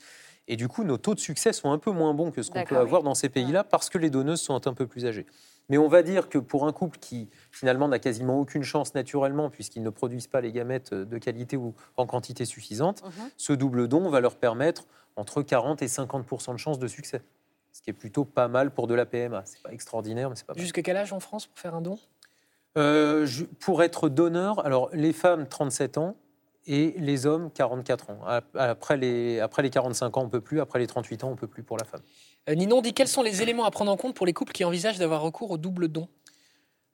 Et 0.48 0.56
du 0.56 0.66
coup, 0.68 0.82
nos 0.84 0.96
taux 0.98 1.14
de 1.14 1.20
succès 1.20 1.52
sont 1.52 1.70
un 1.70 1.78
peu 1.78 1.92
moins 1.92 2.12
bons 2.12 2.30
que 2.32 2.42
ce 2.42 2.50
qu'on 2.50 2.64
peut 2.64 2.76
avoir 2.76 3.02
dans 3.02 3.14
ces 3.14 3.28
pays-là 3.28 3.62
parce 3.62 3.88
que 3.88 3.98
les 3.98 4.10
donneuses 4.10 4.40
sont 4.40 4.66
un 4.66 4.74
peu 4.74 4.86
plus 4.86 5.06
âgées. 5.06 5.26
Mais 5.68 5.78
on 5.78 5.86
va 5.86 6.02
dire 6.02 6.28
que 6.28 6.38
pour 6.38 6.66
un 6.66 6.72
couple 6.72 6.98
qui 6.98 7.28
finalement 7.52 7.86
n'a 7.86 8.00
quasiment 8.00 8.40
aucune 8.40 8.64
chance 8.64 8.94
naturellement 8.94 9.50
puisqu'ils 9.50 9.84
ne 9.84 9.90
produisent 9.90 10.26
pas 10.26 10.40
les 10.40 10.50
gamètes 10.50 10.92
de 10.92 11.18
qualité 11.18 11.56
ou 11.56 11.74
en 11.96 12.06
quantité 12.06 12.44
suffisante, 12.44 13.04
Mhm. 13.04 13.30
ce 13.36 13.52
double 13.52 13.86
don 13.86 14.08
va 14.08 14.20
leur 14.20 14.34
permettre 14.36 14.86
entre 15.14 15.42
40 15.42 15.82
et 15.82 15.88
50 15.88 16.52
de 16.52 16.58
chances 16.58 16.80
de 16.80 16.88
succès. 16.88 17.22
Ce 17.72 17.82
qui 17.82 17.90
est 17.90 17.94
plutôt 17.94 18.24
pas 18.24 18.48
mal 18.48 18.72
pour 18.72 18.88
de 18.88 18.94
la 18.94 19.06
PMA. 19.06 19.42
C'est 19.44 19.62
pas 19.62 19.72
extraordinaire, 19.72 20.28
mais 20.28 20.34
c'est 20.34 20.46
pas 20.46 20.54
mal. 20.54 20.60
Jusqu'à 20.60 20.82
quel 20.82 20.96
âge 20.96 21.12
en 21.12 21.20
France 21.20 21.46
pour 21.46 21.58
faire 21.60 21.76
un 21.76 21.80
don? 21.80 21.96
Euh, 22.78 23.26
je- 23.26 23.44
pour 23.44 23.82
être 23.82 24.08
donneur, 24.08 24.64
alors 24.64 24.90
les 24.92 25.12
femmes 25.12 25.46
37 25.48 25.98
ans 25.98 26.16
et 26.66 26.94
les 26.98 27.26
hommes 27.26 27.50
44 27.50 28.10
ans. 28.10 28.20
Après 28.54 28.96
les, 28.96 29.40
après 29.40 29.62
les 29.62 29.70
45 29.70 30.16
ans, 30.16 30.22
on 30.24 30.28
peut 30.28 30.40
plus. 30.40 30.60
Après 30.60 30.78
les 30.78 30.86
38 30.86 31.24
ans, 31.24 31.30
on 31.30 31.36
peut 31.36 31.48
plus 31.48 31.62
pour 31.64 31.76
la 31.78 31.84
femme. 31.84 32.00
Euh, 32.48 32.54
Ninon 32.54 32.80
dit 32.80 32.92
quels 32.94 33.08
sont 33.08 33.22
les 33.22 33.42
éléments 33.42 33.64
à 33.64 33.70
prendre 33.70 33.90
en 33.90 33.96
compte 33.96 34.14
pour 34.14 34.24
les 34.26 34.32
couples 34.32 34.52
qui 34.52 34.64
envisagent 34.64 34.98
d'avoir 34.98 35.20
recours 35.22 35.50
au 35.50 35.58
double 35.58 35.88
don 35.88 36.06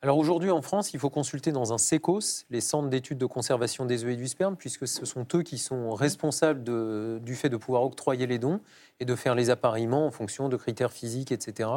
Alors 0.02 0.16
aujourd'hui 0.18 0.50
en 0.50 0.62
France, 0.62 0.94
il 0.94 1.00
faut 1.00 1.10
consulter 1.10 1.52
dans 1.52 1.72
un 1.74 1.78
SECOS, 1.78 2.44
les 2.48 2.60
centres 2.62 2.88
d'études 2.88 3.18
de 3.18 3.26
conservation 3.26 3.84
des 3.84 4.04
œufs 4.04 4.12
et 4.12 4.16
du 4.16 4.28
sperme, 4.28 4.56
puisque 4.56 4.88
ce 4.88 5.04
sont 5.04 5.26
eux 5.34 5.42
qui 5.42 5.58
sont 5.58 5.92
responsables 5.94 6.64
de- 6.64 7.18
du 7.22 7.34
fait 7.34 7.48
de 7.50 7.56
pouvoir 7.58 7.82
octroyer 7.82 8.26
les 8.26 8.38
dons 8.38 8.60
et 9.00 9.04
de 9.04 9.14
faire 9.14 9.34
les 9.34 9.50
appareillements 9.50 10.06
en 10.06 10.10
fonction 10.10 10.48
de 10.48 10.56
critères 10.56 10.92
physiques, 10.92 11.32
etc. 11.32 11.68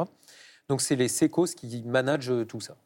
Donc 0.70 0.82
c'est 0.82 0.96
les 0.96 1.08
SECOS 1.10 1.48
qui 1.56 1.84
managent 1.86 2.48
tout 2.48 2.62
ça. 2.62 2.78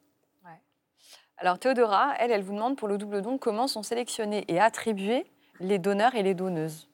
Alors 1.38 1.60
Théodora, 1.60 2.14
elle, 2.20 2.32
elle 2.32 2.44
vous 2.44 2.54
demande 2.54 2.78
pour 2.78 2.88
le 2.88 2.98
double 2.98 3.22
don 3.22 3.38
comment 3.38 3.68
sont 3.68 3.84
sélectionnés 3.84 4.46
et 4.48 4.60
attribués 4.60 5.26
les 5.60 5.80
donneurs 5.80 6.16
et 6.16 6.24
les 6.24 6.34
donneuses. 6.34 6.90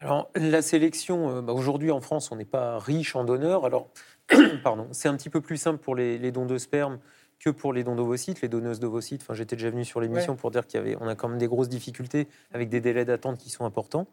Alors, 0.00 0.30
la 0.34 0.62
sélection, 0.62 1.36
euh, 1.36 1.42
bah, 1.42 1.52
aujourd'hui 1.52 1.90
en 1.90 2.00
France, 2.00 2.32
on 2.32 2.36
n'est 2.36 2.46
pas 2.46 2.78
riche 2.78 3.14
en 3.16 3.24
donneurs. 3.24 3.66
Alors, 3.66 3.90
pardon, 4.62 4.88
c'est 4.92 5.08
un 5.08 5.16
petit 5.16 5.28
peu 5.28 5.42
plus 5.42 5.58
simple 5.58 5.78
pour 5.78 5.94
les, 5.94 6.16
les 6.16 6.32
dons 6.32 6.46
de 6.46 6.56
sperme 6.56 6.98
que 7.38 7.50
pour 7.50 7.72
les 7.72 7.84
dons 7.84 7.96
d'ovocytes, 7.96 8.40
les 8.40 8.48
donneuses 8.48 8.80
d'ovocytes. 8.80 9.22
Enfin, 9.22 9.34
j'étais 9.34 9.56
déjà 9.56 9.70
venu 9.70 9.84
sur 9.84 10.00
l'émission 10.00 10.36
pour 10.36 10.50
dire 10.50 10.66
qu'il 10.66 10.78
y 10.78 10.82
avait, 10.82 10.96
on 11.00 11.08
a 11.08 11.14
quand 11.14 11.28
même 11.28 11.38
des 11.38 11.48
grosses 11.48 11.68
difficultés 11.68 12.28
avec 12.52 12.68
des 12.68 12.80
délais 12.80 13.04
d'attente 13.04 13.38
qui 13.38 13.50
sont 13.50 13.64
importants. 13.64 14.06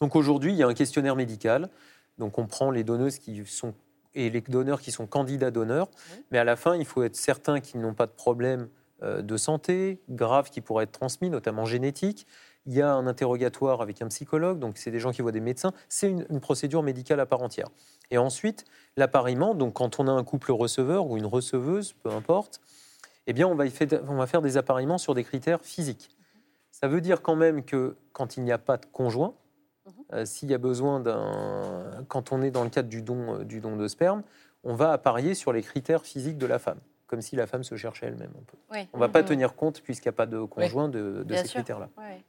Donc 0.00 0.16
aujourd'hui, 0.16 0.52
il 0.52 0.56
y 0.56 0.62
a 0.62 0.66
un 0.66 0.74
questionnaire 0.74 1.16
médical. 1.16 1.70
Donc 2.18 2.38
on 2.38 2.46
prend 2.46 2.70
les 2.70 2.84
donneuses 2.84 3.18
qui 3.18 3.44
sont 3.46 3.74
et 4.14 4.30
les 4.30 4.40
donneurs 4.40 4.80
qui 4.80 4.92
sont 4.92 5.06
candidats 5.06 5.50
donneurs. 5.50 5.88
Mais 6.30 6.38
à 6.38 6.44
la 6.44 6.56
fin, 6.56 6.76
il 6.76 6.84
faut 6.84 7.02
être 7.02 7.16
certain 7.16 7.60
qu'ils 7.60 7.80
n'ont 7.80 7.94
pas 7.94 8.06
de 8.06 8.12
problème 8.12 8.68
euh, 9.02 9.22
de 9.22 9.36
santé 9.36 10.00
grave 10.08 10.50
qui 10.50 10.60
pourraient 10.60 10.84
être 10.84 10.92
transmis, 10.92 11.30
notamment 11.30 11.64
génétique. 11.64 12.26
Il 12.66 12.74
y 12.74 12.82
a 12.82 12.92
un 12.92 13.06
interrogatoire 13.08 13.80
avec 13.82 14.02
un 14.02 14.08
psychologue, 14.08 14.58
donc 14.60 14.78
c'est 14.78 14.92
des 14.92 15.00
gens 15.00 15.10
qui 15.10 15.20
voient 15.22 15.32
des 15.32 15.40
médecins. 15.40 15.72
C'est 15.88 16.08
une, 16.08 16.24
une 16.30 16.40
procédure 16.40 16.82
médicale 16.84 17.18
à 17.18 17.26
part 17.26 17.42
entière. 17.42 17.68
Et 18.12 18.18
ensuite, 18.18 18.64
l'appariement, 18.96 19.54
donc 19.54 19.74
quand 19.74 19.98
on 19.98 20.06
a 20.06 20.12
un 20.12 20.22
couple 20.22 20.52
receveur 20.52 21.06
ou 21.06 21.16
une 21.16 21.26
receveuse, 21.26 21.94
peu 21.94 22.10
importe, 22.10 22.60
eh 23.26 23.32
bien 23.32 23.48
on 23.48 23.54
va, 23.54 23.68
fait- 23.68 24.00
on 24.08 24.14
va 24.16 24.26
faire 24.26 24.42
des 24.42 24.56
appariements 24.56 24.98
sur 24.98 25.14
des 25.14 25.24
critères 25.24 25.62
physiques. 25.62 26.10
Ça 26.70 26.88
veut 26.88 27.00
dire 27.00 27.22
quand 27.22 27.36
même 27.36 27.64
que 27.64 27.96
quand 28.12 28.36
il 28.36 28.44
n'y 28.44 28.52
a 28.52 28.58
pas 28.58 28.76
de 28.76 28.86
conjoint, 28.86 29.34
euh, 30.12 30.24
s'il 30.24 30.50
y 30.50 30.54
a 30.54 30.58
besoin 30.58 31.00
d'un. 31.00 32.04
Quand 32.08 32.32
on 32.32 32.42
est 32.42 32.50
dans 32.50 32.64
le 32.64 32.70
cadre 32.70 32.88
du 32.88 33.02
don, 33.02 33.40
euh, 33.40 33.44
du 33.44 33.60
don 33.60 33.76
de 33.76 33.88
sperme, 33.88 34.22
on 34.64 34.74
va 34.74 34.92
apparier 34.92 35.34
sur 35.34 35.52
les 35.52 35.62
critères 35.62 36.02
physiques 36.04 36.38
de 36.38 36.46
la 36.46 36.58
femme, 36.58 36.78
comme 37.06 37.20
si 37.22 37.36
la 37.36 37.46
femme 37.46 37.64
se 37.64 37.76
cherchait 37.76 38.06
elle-même 38.06 38.32
un 38.38 38.42
peu. 38.44 38.56
Oui. 38.72 38.88
On 38.92 38.98
ne 38.98 39.00
va 39.02 39.08
pas 39.08 39.22
Mhm. 39.22 39.28
tenir 39.28 39.54
compte, 39.54 39.80
puisqu'il 39.82 40.08
n'y 40.08 40.14
a 40.14 40.16
pas 40.16 40.26
de 40.26 40.42
conjoint, 40.44 40.88
de, 40.88 41.24
ces 41.30 41.36
sûr. 41.44 41.50
critères-là. 41.54 41.88
Ouais. 41.98 42.22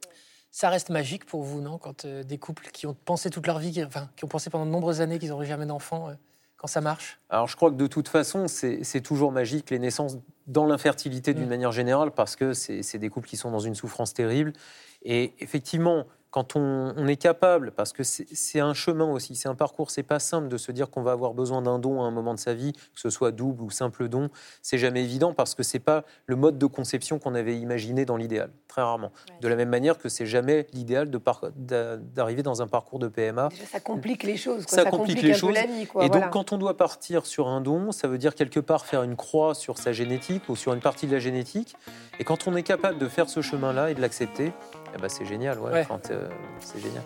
Ça 0.50 0.68
reste 0.68 0.90
magique 0.90 1.24
pour 1.26 1.42
vous, 1.42 1.60
non 1.60 1.78
Quand 1.78 2.04
euh, 2.04 2.22
des 2.22 2.38
couples 2.38 2.68
qui 2.72 2.86
ont 2.86 2.94
pensé 2.94 3.28
toute 3.30 3.46
leur 3.46 3.58
vie, 3.58 3.72
qui- 3.72 3.84
enfin, 3.84 4.08
qui 4.16 4.24
ont 4.24 4.28
pensé 4.28 4.50
pendant 4.50 4.66
de 4.66 4.70
nombreuses 4.70 5.00
années 5.00 5.18
qu'ils 5.18 5.30
n'auraient 5.30 5.46
jamais 5.46 5.66
d'enfants, 5.66 6.08
euh, 6.10 6.12
quand 6.56 6.68
ça 6.68 6.80
marche? 6.80 7.18
Alors 7.28 7.48
je 7.48 7.56
crois 7.56 7.70
que 7.70 7.76
de 7.76 7.86
toute 7.88 8.06
façon, 8.08 8.46
c'est 8.46 8.84
c'est 8.84 9.00
toujours 9.00 9.32
magique 9.32 9.70
les 9.70 9.80
naissances 9.80 10.16
dans 10.46 10.64
l'infertilité 10.66 11.34
d'une 11.34 11.46
Mm. 11.46 11.48
manière 11.48 11.72
générale 11.72 12.10
parce 12.12 12.36
que 12.36 12.52
c'est 12.52 12.82
c'est 12.84 12.98
des 12.98 13.08
couples 13.10 13.28
qui 13.28 13.36
sont 13.36 13.50
dans 13.50 13.58
une 13.58 13.74
souffrance 13.74 14.14
terrible. 14.14 14.52
Et 15.02 15.34
effectivement, 15.40 16.06
quand 16.34 16.56
on, 16.56 16.92
on 16.96 17.06
est 17.06 17.14
capable, 17.14 17.70
parce 17.70 17.92
que 17.92 18.02
c'est 18.02 18.58
un 18.58 18.74
chemin 18.74 19.08
aussi, 19.08 19.36
c'est 19.36 19.48
un 19.48 19.54
parcours, 19.54 19.92
c'est 19.92 20.02
pas 20.02 20.18
simple 20.18 20.48
de 20.48 20.56
se 20.56 20.72
dire 20.72 20.90
qu'on 20.90 21.02
va 21.02 21.12
avoir 21.12 21.32
besoin 21.32 21.62
d'un 21.62 21.78
don 21.78 22.02
à 22.02 22.06
un 22.06 22.10
moment 22.10 22.34
de 22.34 22.40
sa 22.40 22.54
vie, 22.54 22.72
que 22.72 22.80
ce 23.00 23.08
soit 23.08 23.30
double 23.30 23.62
ou 23.62 23.70
simple 23.70 24.08
don, 24.08 24.28
c'est 24.60 24.76
jamais 24.76 25.04
évident 25.04 25.32
parce 25.32 25.54
que 25.54 25.62
c'est 25.62 25.78
pas 25.78 26.02
le 26.26 26.34
mode 26.34 26.58
de 26.58 26.66
conception 26.66 27.20
qu'on 27.20 27.36
avait 27.36 27.56
imaginé 27.56 28.04
dans 28.04 28.16
l'idéal, 28.16 28.50
très 28.66 28.82
rarement. 28.82 29.12
Ouais. 29.30 29.36
De 29.42 29.46
la 29.46 29.54
même 29.54 29.68
manière 29.68 29.96
que 29.96 30.08
c'est 30.08 30.26
jamais 30.26 30.66
l'idéal 30.72 31.08
d'arriver 31.56 32.42
dans 32.42 32.62
un 32.62 32.66
parcours 32.66 32.98
de 32.98 33.06
PMA 33.06 33.50
Déjà, 33.50 33.66
ça 33.66 33.78
complique 33.78 34.24
les 34.24 34.36
choses. 34.36 34.66
quoi. 34.66 34.76
Ça 34.76 34.82
Ça, 34.82 34.90
complique 34.90 35.14
complique, 35.18 35.22
les 35.22 35.38
choses. 35.38 35.54
vie. 35.56 35.86
Quoi, 35.86 36.04
Et 36.04 36.08
voilà. 36.08 36.24
donc, 36.24 36.32
quand 36.32 36.52
on 36.52 36.58
doit 36.58 36.76
partir 36.76 37.26
sur 37.26 37.46
un 37.46 37.60
don, 37.60 37.92
ça 37.92 38.08
veut 38.08 38.18
dire 38.18 38.34
quelque 38.34 38.58
part 38.58 38.86
faire 38.86 39.04
une 39.04 39.14
croix 39.14 39.54
sur 39.54 39.78
sa 39.78 39.92
génétique 39.92 40.48
ou 40.48 40.56
sur 40.56 40.74
une 40.74 40.80
partie 40.80 41.06
de 41.06 41.12
la 41.12 41.20
génétique. 41.20 41.76
Et 42.18 42.24
quand 42.24 42.48
on 42.48 42.56
est 42.56 42.64
capable 42.64 42.98
de 42.98 43.06
faire 43.06 43.28
ce 43.28 43.40
chemin-là 43.40 43.92
et 43.92 43.94
de 43.94 44.00
l'accepter, 44.00 44.52
eh 44.94 45.00
ben, 45.00 45.08
c'est 45.08 45.24
génial. 45.24 45.58
Ouais, 45.58 45.72
Ouais. 45.72 45.84
Quand, 45.88 46.10
euh, 46.10 46.28
c'est 46.60 46.80
génial. 46.80 47.02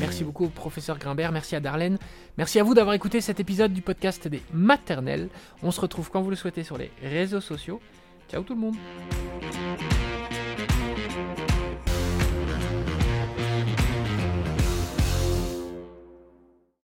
Merci 0.00 0.24
beaucoup, 0.24 0.48
professeur 0.48 0.98
Grimbert. 0.98 1.32
Merci 1.32 1.56
à 1.56 1.60
Darlene. 1.60 1.98
Merci 2.38 2.60
à 2.60 2.62
vous 2.62 2.74
d'avoir 2.74 2.94
écouté 2.94 3.20
cet 3.20 3.40
épisode 3.40 3.72
du 3.72 3.82
podcast 3.82 4.28
des 4.28 4.42
maternelles. 4.52 5.28
On 5.62 5.70
se 5.70 5.80
retrouve 5.80 6.10
quand 6.10 6.22
vous 6.22 6.30
le 6.30 6.36
souhaitez 6.36 6.62
sur 6.62 6.78
les 6.78 6.90
réseaux 7.02 7.40
sociaux. 7.40 7.80
Ciao 8.30 8.42
tout 8.42 8.54
le 8.54 8.60
monde. 8.60 8.76